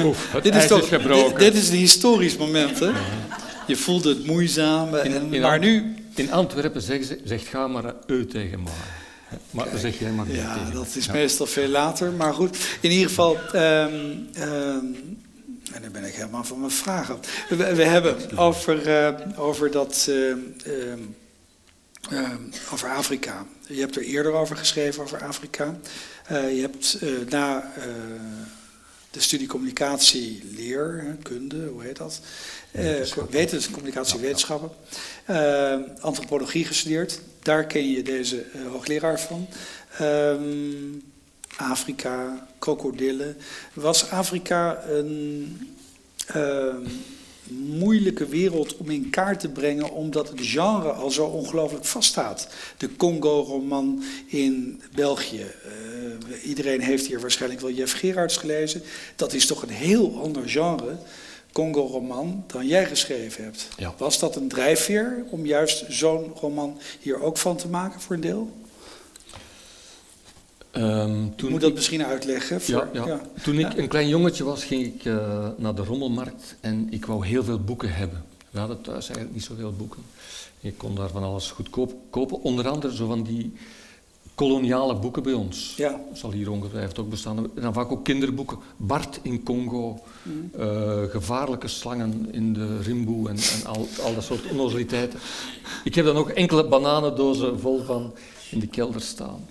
[0.04, 1.40] Oef, het dit is toch is gebroken.
[1.40, 2.92] Dit, dit is een historisch moment, hè?
[3.68, 7.68] Je voelde het moeizaam, en, In- in maar nu, In Antwerpen zeggen ze, zegt ga
[7.68, 8.74] maar eu tegen mij.
[9.52, 11.12] Maar dan zeg jij maar Ja, tegen dat is Ja.
[11.14, 12.12] meestal veel later.
[12.12, 13.38] Maar goed, in ieder geval.
[13.52, 14.86] ehm, ehm,
[15.74, 17.20] en dan ben ik helemaal van mijn vragen.
[17.50, 20.08] We, we hebben over, eh, over dat.
[20.10, 21.00] ehm, ehm,
[22.10, 22.42] ehm,
[22.74, 23.46] over Afrika.
[23.68, 25.78] Je hebt er eerder over geschreven, over Afrika.
[26.28, 27.84] Eh, je hebt eh, na eh,
[29.12, 32.20] de studie communicatie, leer, hè, kunde, hoe heet dat?
[32.78, 33.34] Eh Wetenschappen.
[33.34, 34.70] wetens, communicatiewetenschappen.
[35.26, 37.20] Eh, antropologie gestudeerd.
[37.42, 39.48] Daar ken je deze eh, hoogleraar van.
[39.98, 40.42] Ehm,
[41.58, 43.38] Afrika, krokodillen.
[43.74, 45.58] Was Afrika een
[46.28, 46.82] ehm,
[47.50, 52.48] moeilijke wereld om in kaart te brengen, omdat het genre al zo ongelooflijk vaststaat?
[52.78, 55.46] De Congo-roman in België.
[55.66, 58.82] Uh, iedereen heeft hier waarschijnlijk wel Jeff Gerards gelezen.
[59.16, 60.98] Dat is toch een heel ander genre
[61.58, 63.68] Congo-roman dan jij geschreven hebt.
[63.78, 63.94] Ja.
[63.98, 68.22] Was dat een drijfveer om juist zo'n roman hier ook van te maken voor een
[68.22, 68.52] deel?
[70.72, 72.62] Um, toen Moet dat misschien uitleggen?
[72.62, 73.22] Voor, ja, ja.
[73.44, 77.28] Toen ik een klein jongetje was, ging ik uh, naar de rommelmarkt en ik wou
[77.28, 78.26] heel veel boeken hebben.
[78.50, 80.04] We hadden thuis eigenlijk niet zoveel boeken.
[80.62, 82.42] Ik kon daar van alles goedkoop kopen.
[82.42, 83.54] Onder andere zo van die
[84.38, 85.74] koloniale boeken bij ons.
[85.78, 86.02] Ja.
[86.14, 87.38] Zal hier ongetwijfeld ook bestaan.
[87.38, 88.58] En dan vaak ook kinderboeken.
[88.78, 90.00] Bart in Congo.
[90.24, 90.52] Mm.
[90.60, 95.20] Uh, gevaarlijke slangen in de Rimboe en, en al, al, dat soort onnozeliteiten.
[95.84, 98.14] Ik heb dan ook enkele bananendozen vol van
[98.52, 99.46] in de kelder staan.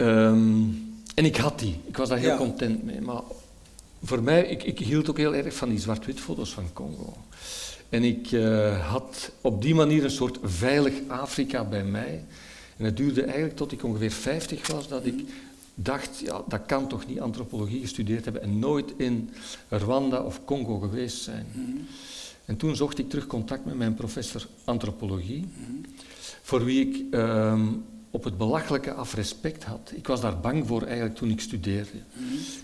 [0.00, 1.80] Um, en ik had die.
[1.86, 2.36] Ik was daar heel ja.
[2.36, 3.00] content mee.
[3.00, 3.22] Maar
[4.02, 7.16] voor mij, ik, ik hield ook heel erg van die zwart-wit foto's van Congo.
[7.88, 12.24] En ik uh, had op die manier een soort veilig Afrika bij mij.
[12.76, 15.24] En het duurde eigenlijk tot ik ongeveer 50 was dat ik
[15.74, 19.30] dacht, ja, dat kan toch niet antropologie gestudeerd hebben en nooit in
[19.68, 21.46] Rwanda of Congo geweest zijn.
[21.52, 21.76] Mhm.
[22.44, 25.48] En toen zocht ik terug contact met mijn professor antropologie,
[26.42, 27.66] voor wie ik ehm,
[28.10, 29.92] op het belachelijke af respect had.
[29.94, 31.98] Ik was daar bang voor eigenlijk toen ik studeerde.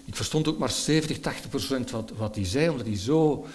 [0.04, 3.46] Ik verstond ook maar 70, 80 procent wat, wat hij zei, omdat hij zo...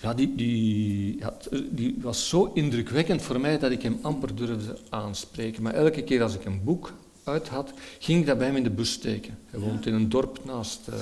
[0.00, 4.76] Ja, die, die, had, die was zo indrukwekkend voor mij dat ik hem amper durfde
[4.88, 5.62] aanspreken.
[5.62, 6.92] Maar elke keer als ik een boek
[7.24, 9.38] uit had, ging ik dat bij hem in de bus steken.
[9.50, 10.94] Hij woont in een dorp naast uh,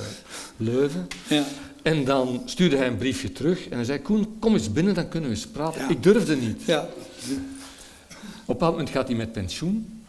[0.56, 1.06] Leuven.
[1.28, 1.44] Ja.
[1.82, 5.08] En dan stuurde hij een briefje terug en hij zei, Koen, kom eens binnen, dan
[5.08, 5.80] kunnen we eens praten.
[5.80, 5.88] Ja.
[5.88, 6.62] Ik durfde niet.
[6.62, 6.80] Ja.
[6.82, 6.88] Op
[7.28, 10.02] een bepaald moment gaat hij met pensioen.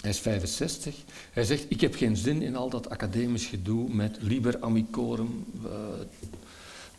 [0.00, 0.94] Hij is 65.
[1.30, 5.70] Hij zegt, ik heb geen zin in al dat academisch gedoe met liber amicorum, uh,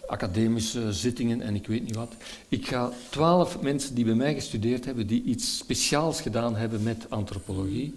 [0.10, 2.14] academische zittingen en ik weet niet wat.
[2.50, 7.06] Ik ga twaalf mensen die bij mij gestudeerd hebben, die iets speciaals gedaan hebben met
[7.10, 7.96] antropologie,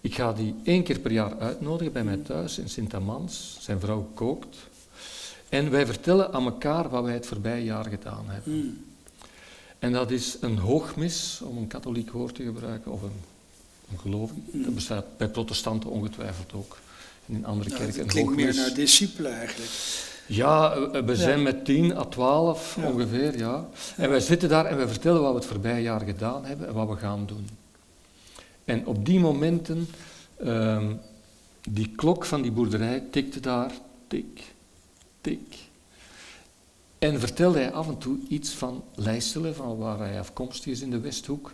[0.00, 3.56] ik ga die één keer per jaar uitnodigen bij mij thuis in Sint-Amans.
[3.60, 4.56] Zijn vrouw kookt.
[5.48, 8.52] En wij vertellen aan elkaar wat wij het voorbije jaar gedaan hebben.
[8.56, 8.84] Mm.
[9.78, 13.20] En dat is een hoogmis, om een katholiek woord te gebruiken, of een,
[13.92, 14.30] een geloof.
[14.52, 16.78] Dat bestaat bij protestanten ongetwijfeld ook.
[17.26, 18.66] En in andere Nou, kerken het een klinkt meer hoogmis.
[18.66, 19.70] naar discipelen eigenlijk.
[20.28, 21.42] Ja, eh, we zijn Ja.
[21.44, 22.90] met 10 à 12 Ja.
[22.90, 23.68] ongeveer, ja.
[23.96, 26.74] En wij zitten daar en wij vertellen wat we het voorbije jaar gedaan hebben en
[26.74, 27.48] wat we gaan doen.
[28.64, 29.88] En op die momenten,
[30.36, 30.92] ehm,
[31.70, 33.70] die klok van die boerderij tikte daar,
[34.06, 34.42] tik,
[35.20, 35.56] tik.
[36.98, 40.90] En vertelde hij af en toe iets van Leiselen, van waar hij afkomstig is in
[40.90, 41.52] de Westhoek.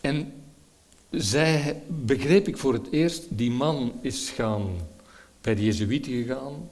[0.00, 0.32] En
[1.10, 4.66] zij begreep ik voor het eerst, die man is gaan
[5.40, 6.68] bij de Jezuïeten gegaan,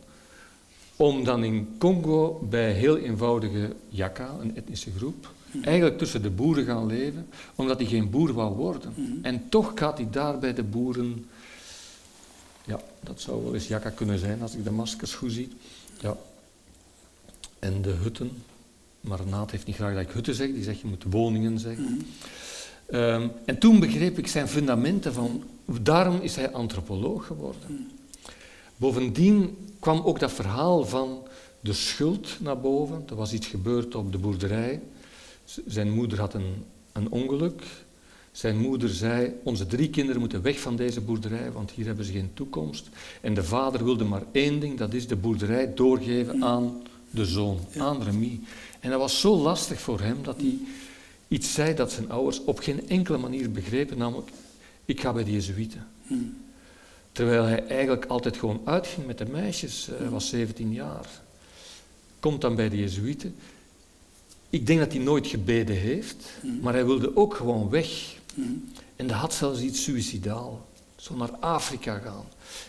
[0.96, 6.64] om dan in Congo bij heel eenvoudige Jaka, een etnische groep, eigenlijk tussen de boeren
[6.64, 8.92] gaan leven, omdat hij geen boer wou worden.
[8.96, 9.12] Mhm.
[9.22, 11.26] En toch gaat hij daar bij de boeren,
[12.64, 15.48] ja, dat zou wel eens Jaka kunnen zijn als ik de maskers goed zie,
[16.00, 16.16] ja.
[17.58, 18.30] En de hutten,
[19.00, 21.84] maar Naat heeft niet graag dat ik hutten zeg, die zegt je moet woningen zeggen.
[21.84, 22.00] Mhm.
[22.86, 27.90] Ehm, en toen begreep ik zijn fundamenten van, daarom is hij antropoloog geworden.
[28.76, 31.22] Bovendien kwam ook dat verhaal van
[31.60, 33.04] de schuld naar boven.
[33.08, 34.80] Er was iets gebeurd op de boerderij.
[35.66, 37.62] Zijn moeder had een, een ongeluk.
[38.32, 42.12] Zijn moeder zei, onze drie kinderen moeten weg van deze boerderij, want hier hebben ze
[42.12, 42.88] geen toekomst.
[43.20, 47.58] En de vader wilde maar één ding, dat is de boerderij doorgeven aan de zoon,
[47.78, 48.40] aan Remy.
[48.80, 50.58] En dat was zo lastig voor hem dat hij
[51.28, 54.30] iets zei dat zijn ouders op geen enkele manier begrepen, namelijk,
[54.84, 55.86] ik ga bij de Jezuïeten.
[57.14, 61.06] Terwijl hij eigenlijk altijd gewoon uitging met de meisjes, eh, hij was 17 jaar.
[62.20, 63.34] Komt dan bij de Jezuïeten.
[64.50, 66.24] Ik denk dat hij nooit gebeden heeft,
[66.62, 68.14] maar hij wilde ook gewoon weg.
[68.96, 70.66] En dat had zelfs iets suicidaal.
[70.96, 72.24] Zo naar Afrika gaan.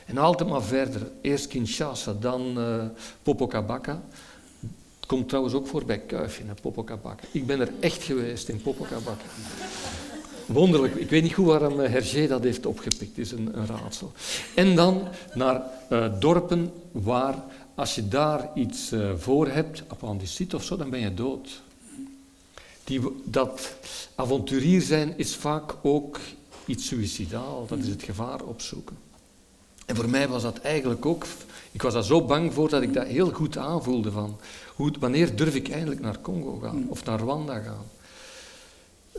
[0.06, 1.12] En altijd maar verder.
[1.22, 2.86] Eerst Kinshasa, dan eh
[3.24, 4.04] Popocabaka.
[4.96, 7.24] Het komt trouwens ook voor bij Kuifje, Popocabaka.
[7.32, 9.26] Ik ben er echt geweest in Popocabaka.
[10.46, 10.96] Wonderlijk.
[10.96, 13.18] Ik weet niet goed waarom eh, Hergé dat heeft opgepikt.
[13.18, 14.12] Is een, een raadsel.
[14.56, 17.36] En dan naar eh, dorpen waar,
[17.76, 21.62] als je daar iets eh, voor hebt, appendicit of zo, dan ben je dood.
[22.84, 23.76] Die, dat
[24.16, 26.20] avonturier zijn is vaak ook
[26.66, 27.66] iets suicidaal.
[27.68, 28.98] Dat is het gevaar opzoeken.
[29.86, 31.26] En voor mij was dat eigenlijk ook...
[31.72, 34.38] Ik was daar zo bang voor dat ik dat heel goed aanvoelde van...
[34.76, 36.86] Hoe, wanneer durf ik eindelijk naar Congo gaan?
[36.90, 37.86] Of naar Rwanda gaan?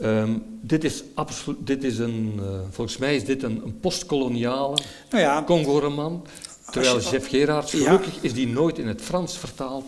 [0.01, 0.31] Ehm,
[0.63, 4.77] dit is absoluut, dit is een, uh, volgens mij is dit een, een postkoloniale
[5.11, 6.27] nou ja, Congo-roman.
[6.71, 9.85] Terwijl Jeff Gerards, gelukkig is die nooit in het Frans vertaald.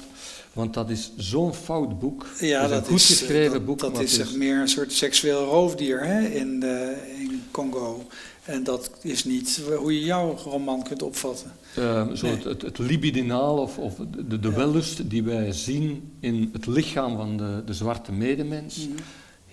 [0.53, 2.27] Want dat is zo'n fout boek.
[2.41, 3.79] Ja, dat, dat is een goed is, geschreven dat, boek.
[3.79, 8.07] Dat maar is het echt meer een soort seksueel roofdier hè, in, de, in Congo.
[8.45, 11.53] En dat is niet hoe je jouw roman kunt opvatten.
[11.79, 12.35] Uh, zo Nee.
[12.37, 13.95] het, het, het libidinaal of, of
[14.29, 14.55] de, de Ja.
[14.55, 18.77] wellust die wij zien in het lichaam van de, de zwarte medemens.
[18.89, 18.99] Mhm.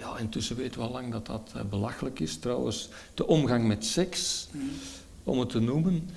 [0.06, 2.38] Ja, intussen weten we al lang dat dat eh, belachelijk is.
[2.38, 4.64] Trouwens, de omgang met seks, Mhm.
[5.24, 6.10] om het te noemen,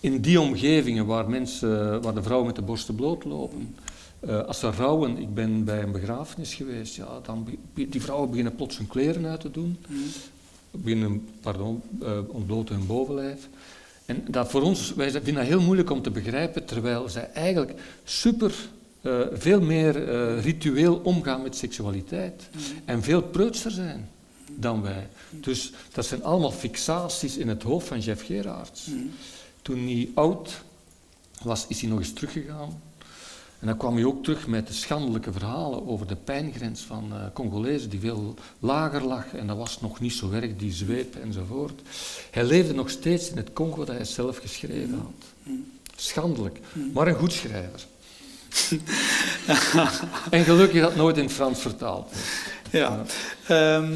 [0.00, 3.74] in die omgevingen waar mensen, waar de vrouwen met de borsten bloot lopen.
[4.20, 8.54] eh, als ze rouwen, ik ben bij een begrafenis geweest, ja, dan die vrouwen beginnen
[8.54, 9.98] plots hun kleren uit te doen, Mhm.
[10.70, 13.48] beginnen, pardon, eh, ontbloten hun bovenlijf.
[14.06, 17.80] En dat voor ons, wij vinden dat heel moeilijk om te begrijpen, terwijl zij eigenlijk
[18.04, 18.54] super,
[19.00, 22.48] eh, veel meer eh, ritueel omgaan met seksualiteit.
[22.52, 22.62] Mhm.
[22.84, 24.08] En veel preutser zijn
[24.56, 25.08] dan wij.
[25.30, 28.86] Dus dat zijn allemaal fixaties in het hoofd van Jeff Gerards.
[28.86, 28.98] Mhm.
[29.62, 30.62] Toen hij oud
[31.42, 32.80] was, is hij nog eens teruggegaan.
[33.58, 37.24] En dan kwam hij ook terug met de schandelijke verhalen over de pijngrens van eh
[37.32, 39.34] Congolezen die veel lager lag.
[39.34, 41.80] En dat was nog niet zo erg, die zweep enzovoort.
[42.30, 45.24] Hij leefde nog steeds in het Congo dat hij zelf geschreven had.
[45.42, 45.56] Mhm.
[45.96, 46.60] Schandelijk,
[46.92, 47.86] maar een goed schrijver.
[50.30, 52.12] en gelukkig dat nooit in het Frans vertaald.
[52.70, 53.02] Ja.
[53.46, 53.92] Ehm,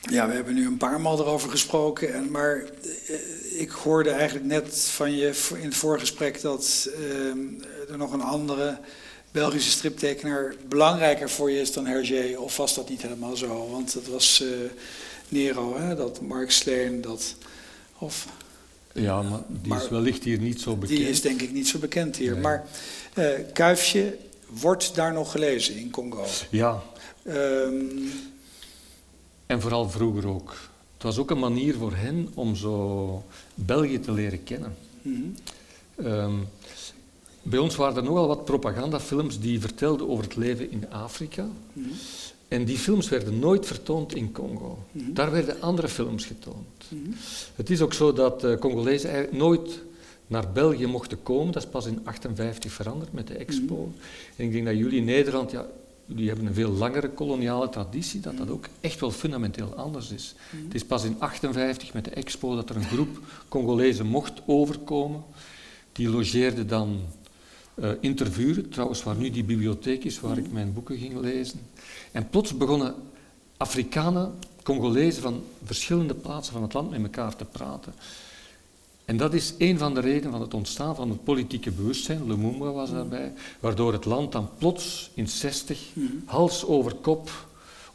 [0.00, 2.14] ja, we hebben nu een paar maal erover gesproken.
[2.14, 2.64] En, maar
[3.06, 7.38] eh, ik hoorde eigenlijk net van je in het voorgesprek dat ehm,
[7.90, 8.78] er nog een andere
[9.30, 12.36] Belgische striptekenaar belangrijker voor je is dan Hergé.
[12.38, 13.70] Of was dat niet helemaal zo?
[13.70, 14.48] Want het was eh,
[15.28, 15.94] Nero, hè?
[15.94, 17.34] dat Mark Sleen, dat...
[17.98, 18.26] Of,
[18.96, 20.98] Ja, maar die Maar is wellicht hier niet zo bekend.
[20.98, 22.32] die is denk ik niet zo bekend hier.
[22.32, 22.40] Nee.
[22.40, 22.64] Maar
[23.14, 24.16] eh, Kuifje
[24.60, 26.24] wordt daar nog gelezen in Congo.
[26.50, 26.82] Ja,
[27.24, 27.74] Ehm,
[29.46, 30.56] en vooral vroeger ook.
[30.94, 34.76] Het was ook een manier voor hen om zo België te leren kennen.
[35.02, 35.20] mhm.
[35.96, 36.34] Ehm,
[37.42, 41.46] bij ons waren er nogal wat propagandafilms die vertelden over het leven in Afrika.
[41.72, 41.88] Mhm.
[42.48, 44.78] En die films werden nooit vertoond in Congo.
[44.92, 45.12] Mhm.
[45.12, 46.84] Daar werden andere films getoond.
[46.88, 47.10] Mhm.
[47.54, 49.82] Het is ook zo dat de Congolezen eigenlijk nooit
[50.26, 51.52] naar België mochten komen.
[51.52, 53.92] Dat is pas in 1958 veranderd met de expo.
[54.36, 55.66] En ik denk dat jullie in Nederland, ja,
[56.06, 60.34] die hebben een veel langere koloniale traditie, dat dat ook echt wel fundamenteel anders is.
[60.64, 65.24] Het is pas in 1958 met de expo dat er een groep Congolezen mocht overkomen.
[65.92, 67.00] Die logeerden dan
[68.14, 71.60] Tervuren, trouwens waar nu die bibliotheek is waar ik mijn boeken ging lezen.
[72.12, 72.94] En plots begonnen
[73.56, 77.92] Afrikanen, Congolezen van verschillende plaatsen van het land met elkaar te praten.
[79.04, 82.70] En dat is een van de redenen van het ontstaan van het politieke bewustzijn, Lumumba
[82.72, 86.06] was daarbij, waardoor het land dan plots in 60 Mhm.
[86.24, 87.30] hals over kop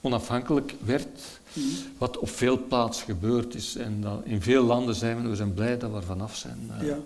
[0.01, 1.19] onafhankelijk werd,
[1.53, 1.65] Mhm.
[1.97, 3.75] wat op veel plaatsen gebeurd is.
[3.75, 6.71] En in veel landen zijn we, we zijn blij dat we er vanaf zijn.
[6.79, 6.97] Eh, Ja.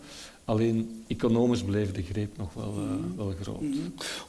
[0.46, 3.62] Alleen economisch bleef de greep nog wel, eh, wel groot.
[3.62, 3.78] Mhm.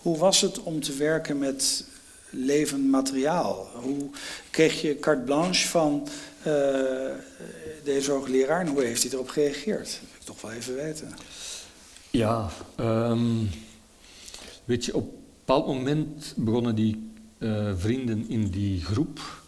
[0.01, 1.85] Hoe was het om te werken met
[2.31, 3.69] levend materiaal?
[3.83, 4.11] Hoe
[4.51, 6.09] kreeg je carte blanche van
[6.43, 6.53] eh,
[7.85, 9.85] deze hoogleraar en hoe heeft hij erop gereageerd?
[9.85, 11.15] Dat wil ik toch wel even weten.
[12.11, 13.45] Ja, ehm,
[14.65, 19.43] weet je, op een bepaald moment begonnen die eh, vrienden in die groep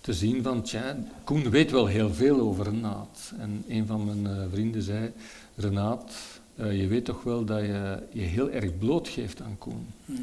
[0.00, 3.32] te zien van, tja, Koen weet wel heel veel over Renaat.
[3.38, 5.12] En een van mijn vrienden zei,
[5.56, 6.12] Renaat,
[6.56, 9.86] eh, je weet toch wel dat je je heel erg blootgeeft aan Koen.
[10.04, 10.22] Mhm.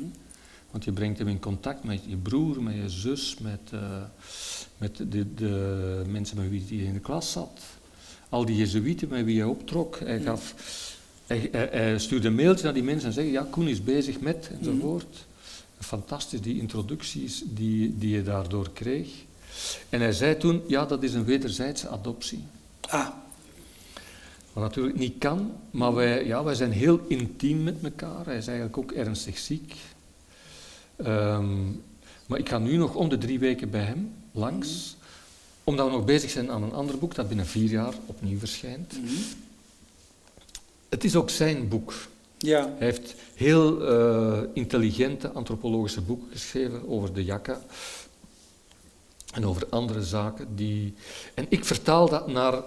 [0.71, 4.03] Want je brengt hem in contact met je broer, met je zus, met, eh,
[4.77, 7.59] met de, de mensen met wie hij in de klas zat.
[8.29, 9.99] Al die jezuïeten met wie hij optrok.
[9.99, 10.55] Hij, gaf,
[11.27, 14.49] hij, hij, hij stuurde mailtjes naar die mensen en zei, ja, Koen is bezig met,
[14.59, 15.25] enzovoort.
[15.79, 19.07] Fantastisch, die introducties die, die je daardoor kreeg.
[19.89, 22.43] En hij zei toen, ja, dat is een wederzijdse adoptie.
[22.81, 23.07] Ah,
[24.53, 28.25] Wat natuurlijk niet kan, maar wij, ja, wij zijn heel intiem met elkaar.
[28.25, 29.75] Hij is eigenlijk ook ernstig ziek.
[30.95, 31.65] Ehm,
[32.25, 34.95] maar ik ga nu nog om de drie weken bij hem langs,
[35.63, 38.97] omdat we nog bezig zijn aan een ander boek dat binnen vier jaar opnieuw verschijnt.
[39.01, 39.13] mhm.
[40.89, 41.93] Het is ook zijn boek.
[42.37, 42.73] ja.
[42.77, 47.61] Hij heeft heel eh, intelligente antropologische boeken geschreven over de Jaka
[49.33, 50.55] en over andere zaken.
[50.55, 50.93] Die...
[51.33, 52.63] En ik vertaal dat naar,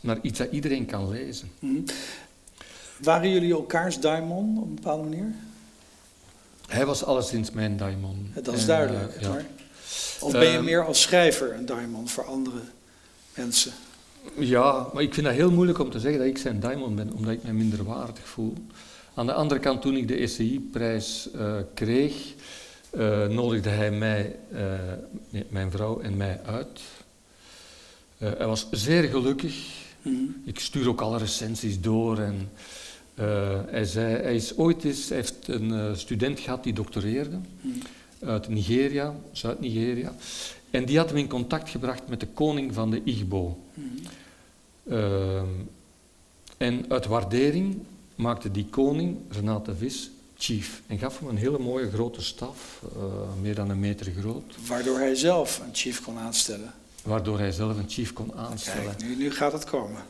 [0.00, 1.50] naar iets dat iedereen kan lezen.
[1.58, 1.80] Mhm.
[3.02, 5.34] Waren jullie elkaars daimon op een bepaalde manier?
[6.68, 8.32] Hij was alleszins mijn daimon.
[8.42, 9.14] Dat is En, duidelijk.
[9.14, 9.28] eh, ja.
[9.28, 9.46] maar-
[10.20, 12.60] Of ben je Ehm, meer als schrijver een daimon voor andere
[13.34, 13.72] mensen?
[14.38, 17.12] Ja, maar ik vind dat heel moeilijk om te zeggen dat ik zijn diamond ben,
[17.12, 18.54] omdat ik mij minder waardig voel.
[19.14, 22.14] Aan de andere kant, toen ik de ECI-prijs eh, kreeg,
[22.94, 24.60] uh, nodigde hij mij, uh,
[25.48, 26.80] mijn vrouw en mij uit.
[28.18, 29.54] Hij was zeer gelukkig.
[30.02, 30.42] Mm.
[30.44, 32.18] Ik stuur ook alle recensies door.
[32.18, 32.50] En,
[33.70, 37.78] hij, zei, hij is ooit eens, hij heeft een student gehad die doctoreerde mm.
[38.20, 40.14] uit Nigeria, Zuid-Nigeria.
[40.70, 43.58] En die had hem in contact gebracht met de koning van de Igbo.
[43.74, 43.98] Mm.
[46.56, 47.76] en uit waardering
[48.14, 50.82] maakte die koning, Renate Vis, chief.
[50.86, 53.02] En gaf hem een hele mooie grote staf, uh,
[53.40, 54.54] meer dan een meter groot.
[54.66, 56.74] Waardoor hij zelf een chief kon aanstellen.
[57.04, 58.96] Waardoor hij zelf een chief kon aanstellen.
[58.96, 60.02] Kijk, nu, nu gaat het komen.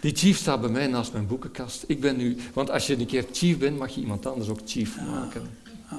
[0.00, 1.84] Die chief staat bij mij naast mijn boekenkast.
[1.86, 4.60] Ik ben nu, want als je een keer chief bent, mag je iemand anders ook
[4.64, 5.50] chief maken.
[5.88, 5.96] Ah.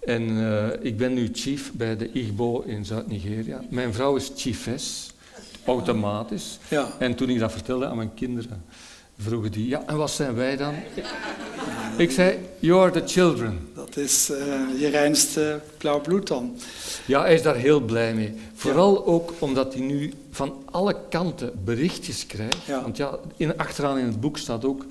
[0.00, 3.60] En uh, ik ben nu chief bij de Igbo in Zuid-Nigeria.
[3.70, 5.12] Mijn vrouw is chiefess,
[5.66, 6.58] automatisch.
[6.68, 6.88] Ja.
[6.98, 8.64] En toen ik dat vertelde aan mijn kinderen,
[9.18, 10.74] vroegen die, ja, en wat zijn wij dan?
[12.00, 13.68] Ik zei, you are the children.
[13.74, 14.36] Dat is uh,
[14.80, 16.56] je reinste blauw bloed dan.
[17.06, 18.34] Ja, hij is daar heel blij mee.
[18.54, 22.66] Vooral ook omdat hij nu van alle kanten berichtjes krijgt.
[22.66, 24.84] Want ja, in, achteraan in het boek staat ook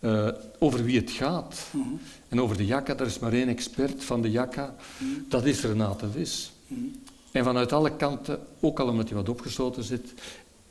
[0.00, 0.28] uh,
[0.58, 1.56] over wie het gaat.
[1.70, 2.00] Mm -hmm.
[2.28, 4.74] En over de Jakka, er is maar één expert van de Jakka.
[4.98, 5.26] Mm -hmm.
[5.28, 6.52] Dat is Renate Vis.
[6.66, 7.02] Mm -hmm.
[7.32, 10.12] En vanuit alle kanten, ook al omdat hij wat opgesloten zit,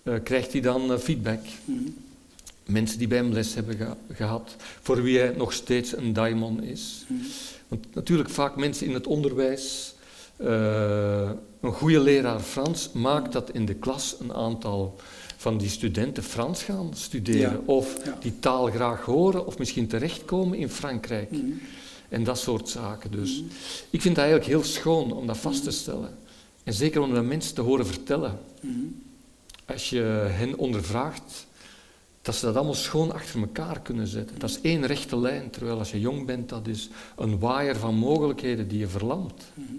[0.03, 1.41] uh, krijgt hij dan feedback
[2.69, 7.05] mensen die bij hem les hebben gehad, voor wie hij nog steeds een daimon is.
[7.07, 7.21] Mhm.
[7.67, 9.93] Want natuurlijk vaak mensen in het onderwijs,
[10.41, 11.29] uh,
[11.61, 14.95] een goede leraar Frans maakt dat in de klas een aantal
[15.37, 20.69] van die studenten Frans gaan studeren, of die taal graag horen, of misschien terechtkomen in
[20.69, 21.31] Frankrijk.
[21.31, 21.45] Mhm.
[22.09, 23.11] En dat soort zaken.
[23.11, 23.49] Dus mhm.
[23.89, 26.17] ik vind dat eigenlijk heel schoon om dat vast te stellen.
[26.63, 28.39] En zeker om de mensen te horen vertellen.
[29.65, 31.47] Als je hen ondervraagt,
[32.21, 34.39] dat ze dat allemaal schoon achter elkaar kunnen zetten.
[34.39, 37.95] Dat is één rechte lijn, terwijl als je jong bent, dat is een waaier van
[37.95, 39.43] mogelijkheden die je verlamt.
[39.53, 39.73] Mhm.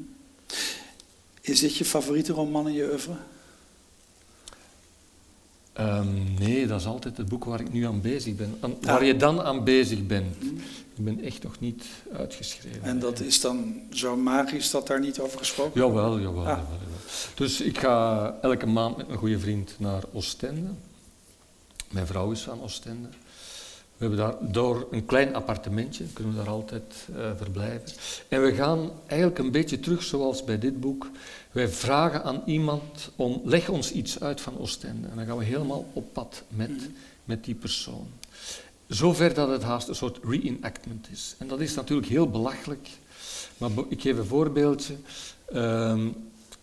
[1.40, 3.16] Is dit je favoriete roman in je oeuvre?
[5.80, 8.58] Um, nee, dat is altijd het boek waar ik nu aan bezig ben.
[8.80, 10.42] waar je dan aan bezig bent.
[10.42, 10.54] Mhm.
[10.94, 11.84] Ik ben echt nog niet
[12.16, 12.82] uitgeschreven.
[12.82, 15.94] En dat is dan zo magisch dat daar niet over gesproken wordt?
[15.96, 16.46] Jawel, jawel, ah.
[16.46, 16.98] jawel, jawel.
[17.34, 20.70] Dus ik ga elke maand met mijn goede vriend naar Oostende.
[21.90, 23.08] Mijn vrouw is van Oostende.
[23.96, 27.92] We hebben daar door een klein appartementje, kunnen we daar altijd uh, verblijven.
[28.28, 31.10] En we gaan eigenlijk een beetje terug zoals bij dit boek.
[31.52, 35.08] Wij vragen aan iemand om, leg ons iets uit van Oostende.
[35.08, 36.90] En dan gaan we helemaal op pad met,
[37.24, 38.08] met die persoon.
[38.86, 41.34] Zover dat het haast een soort reenactment is.
[41.38, 42.88] En dat is natuurlijk heel belachelijk.
[43.58, 44.94] Maar ik geef een voorbeeldje.
[45.52, 46.06] Uh,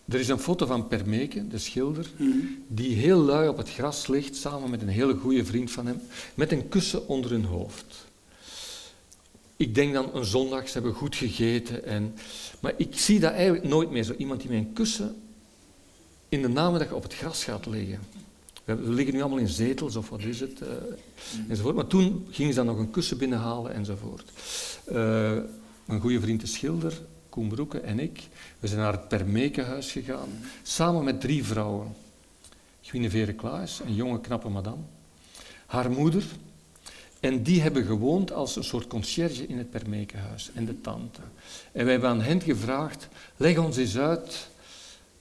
[0.08, 2.36] er is een foto van Permeke, de schilder, mhm.
[2.68, 6.00] die heel lui op het gras ligt, samen met een hele goede vriend van hem,
[6.34, 8.06] met een kussen onder hun hoofd.
[9.56, 11.84] Ik denk dan een zondag, ze hebben goed gegeten.
[11.84, 12.14] En,
[12.60, 15.16] maar ik zie dat eigenlijk nooit meer, zo iemand die met een kussen
[16.28, 17.98] in de namiddag op het gras gaat liggen.
[18.64, 20.68] We liggen nu allemaal in zetels of wat is het, uh,
[21.48, 21.74] enzovoort.
[21.74, 24.30] Maar toen gingen ze dan nog een kussen binnenhalen enzovoort.
[24.92, 25.36] Uh,
[25.86, 30.28] een goede vriend, de schilder, Koen Broeke en ik, we zijn naar het Permekenhuis gegaan,
[30.62, 31.94] samen met drie vrouwen.
[32.80, 34.82] Guinevere Klaas, een jonge knappe madame,
[35.66, 36.24] haar moeder,
[37.20, 41.20] en die hebben gewoond als een soort conciërge in het Permekenhuis, en de tante.
[41.72, 44.48] En wij hebben aan hen gevraagd, leg ons eens uit,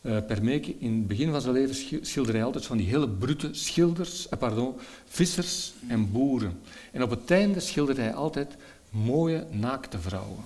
[0.02, 3.50] uh, Permeke, in het begin van zijn leven schilderde hij altijd van die hele brute
[3.52, 6.60] schilders, eh, pardon, vissers en boeren.
[6.92, 8.56] En op het einde schilderde hij altijd
[8.90, 10.44] mooie naakte vrouwen.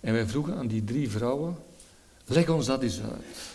[0.00, 1.56] En wij vroegen aan die drie vrouwen,
[2.24, 3.54] leg ons dat eens uit.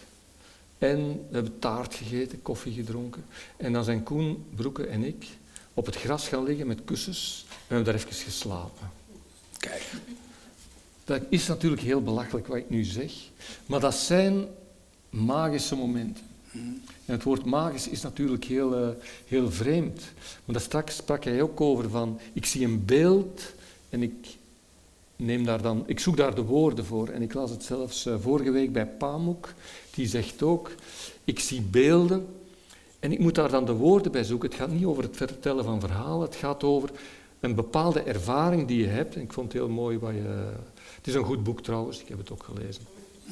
[0.77, 3.25] En we hebben taart gegeten, koffie gedronken.
[3.57, 5.27] En dan zijn Koen, Broeke en ik
[5.73, 7.45] op het gras gaan liggen met kussens.
[7.47, 8.91] En we hebben daar even geslapen.
[9.57, 9.85] Kijk.
[11.05, 13.13] Dat is natuurlijk heel belachelijk wat ik nu zeg.
[13.65, 14.47] Maar dat zijn
[15.09, 16.23] magische momenten.
[17.05, 18.89] En het woord magisch is natuurlijk heel, uh,
[19.25, 19.99] heel vreemd.
[20.45, 23.53] Maar daar straks sprak hij ook over van, ik zie een beeld
[23.89, 24.27] en ik
[25.21, 27.07] neem daar dan, ik zoek daar de woorden voor.
[27.07, 29.53] En ik las het zelfs uh, vorige week bij Pamuk.
[29.93, 30.71] Die zegt ook,
[31.23, 32.27] ik zie beelden
[32.99, 34.49] en ik moet daar dan de woorden bij zoeken.
[34.49, 36.89] Het gaat niet over het vertellen van verhalen, het gaat over
[37.39, 39.15] een bepaalde ervaring die je hebt.
[39.15, 40.53] En ik vond het heel mooi wat je...
[40.95, 42.83] Het is een goed boek trouwens, ik heb het ook gelezen.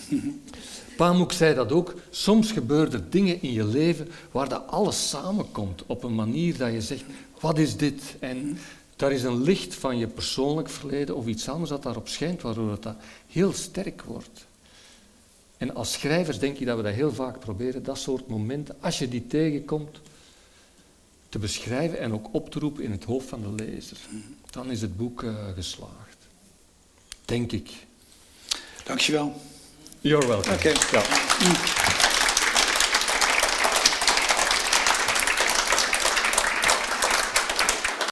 [0.98, 1.94] Pamuk zei dat ook.
[2.10, 6.72] Soms gebeuren er dingen in je leven waar dat alles samenkomt op een manier dat
[6.72, 7.04] je zegt,
[7.40, 8.16] wat is dit?
[8.20, 8.58] En
[9.00, 12.72] daar is een licht van je persoonlijk verleden of iets anders dat daarop schijnt, waardoor
[12.72, 12.96] het dat
[13.28, 14.46] heel sterk wordt.
[15.58, 19.00] En als schrijvers denk je dat we dat heel vaak proberen, dat soort momenten, als
[19.00, 20.00] je die tegenkomt,
[21.30, 23.98] te beschrijven en ook op te roepen in het hoofd van de lezer.
[24.50, 26.18] Dan is het boek uh, geslaagd.
[27.26, 27.70] Denk ik.
[28.86, 29.42] Dankjewel.
[30.02, 30.56] You're welcome.
[30.56, 30.70] Oké.
[30.92, 31.99] Ja.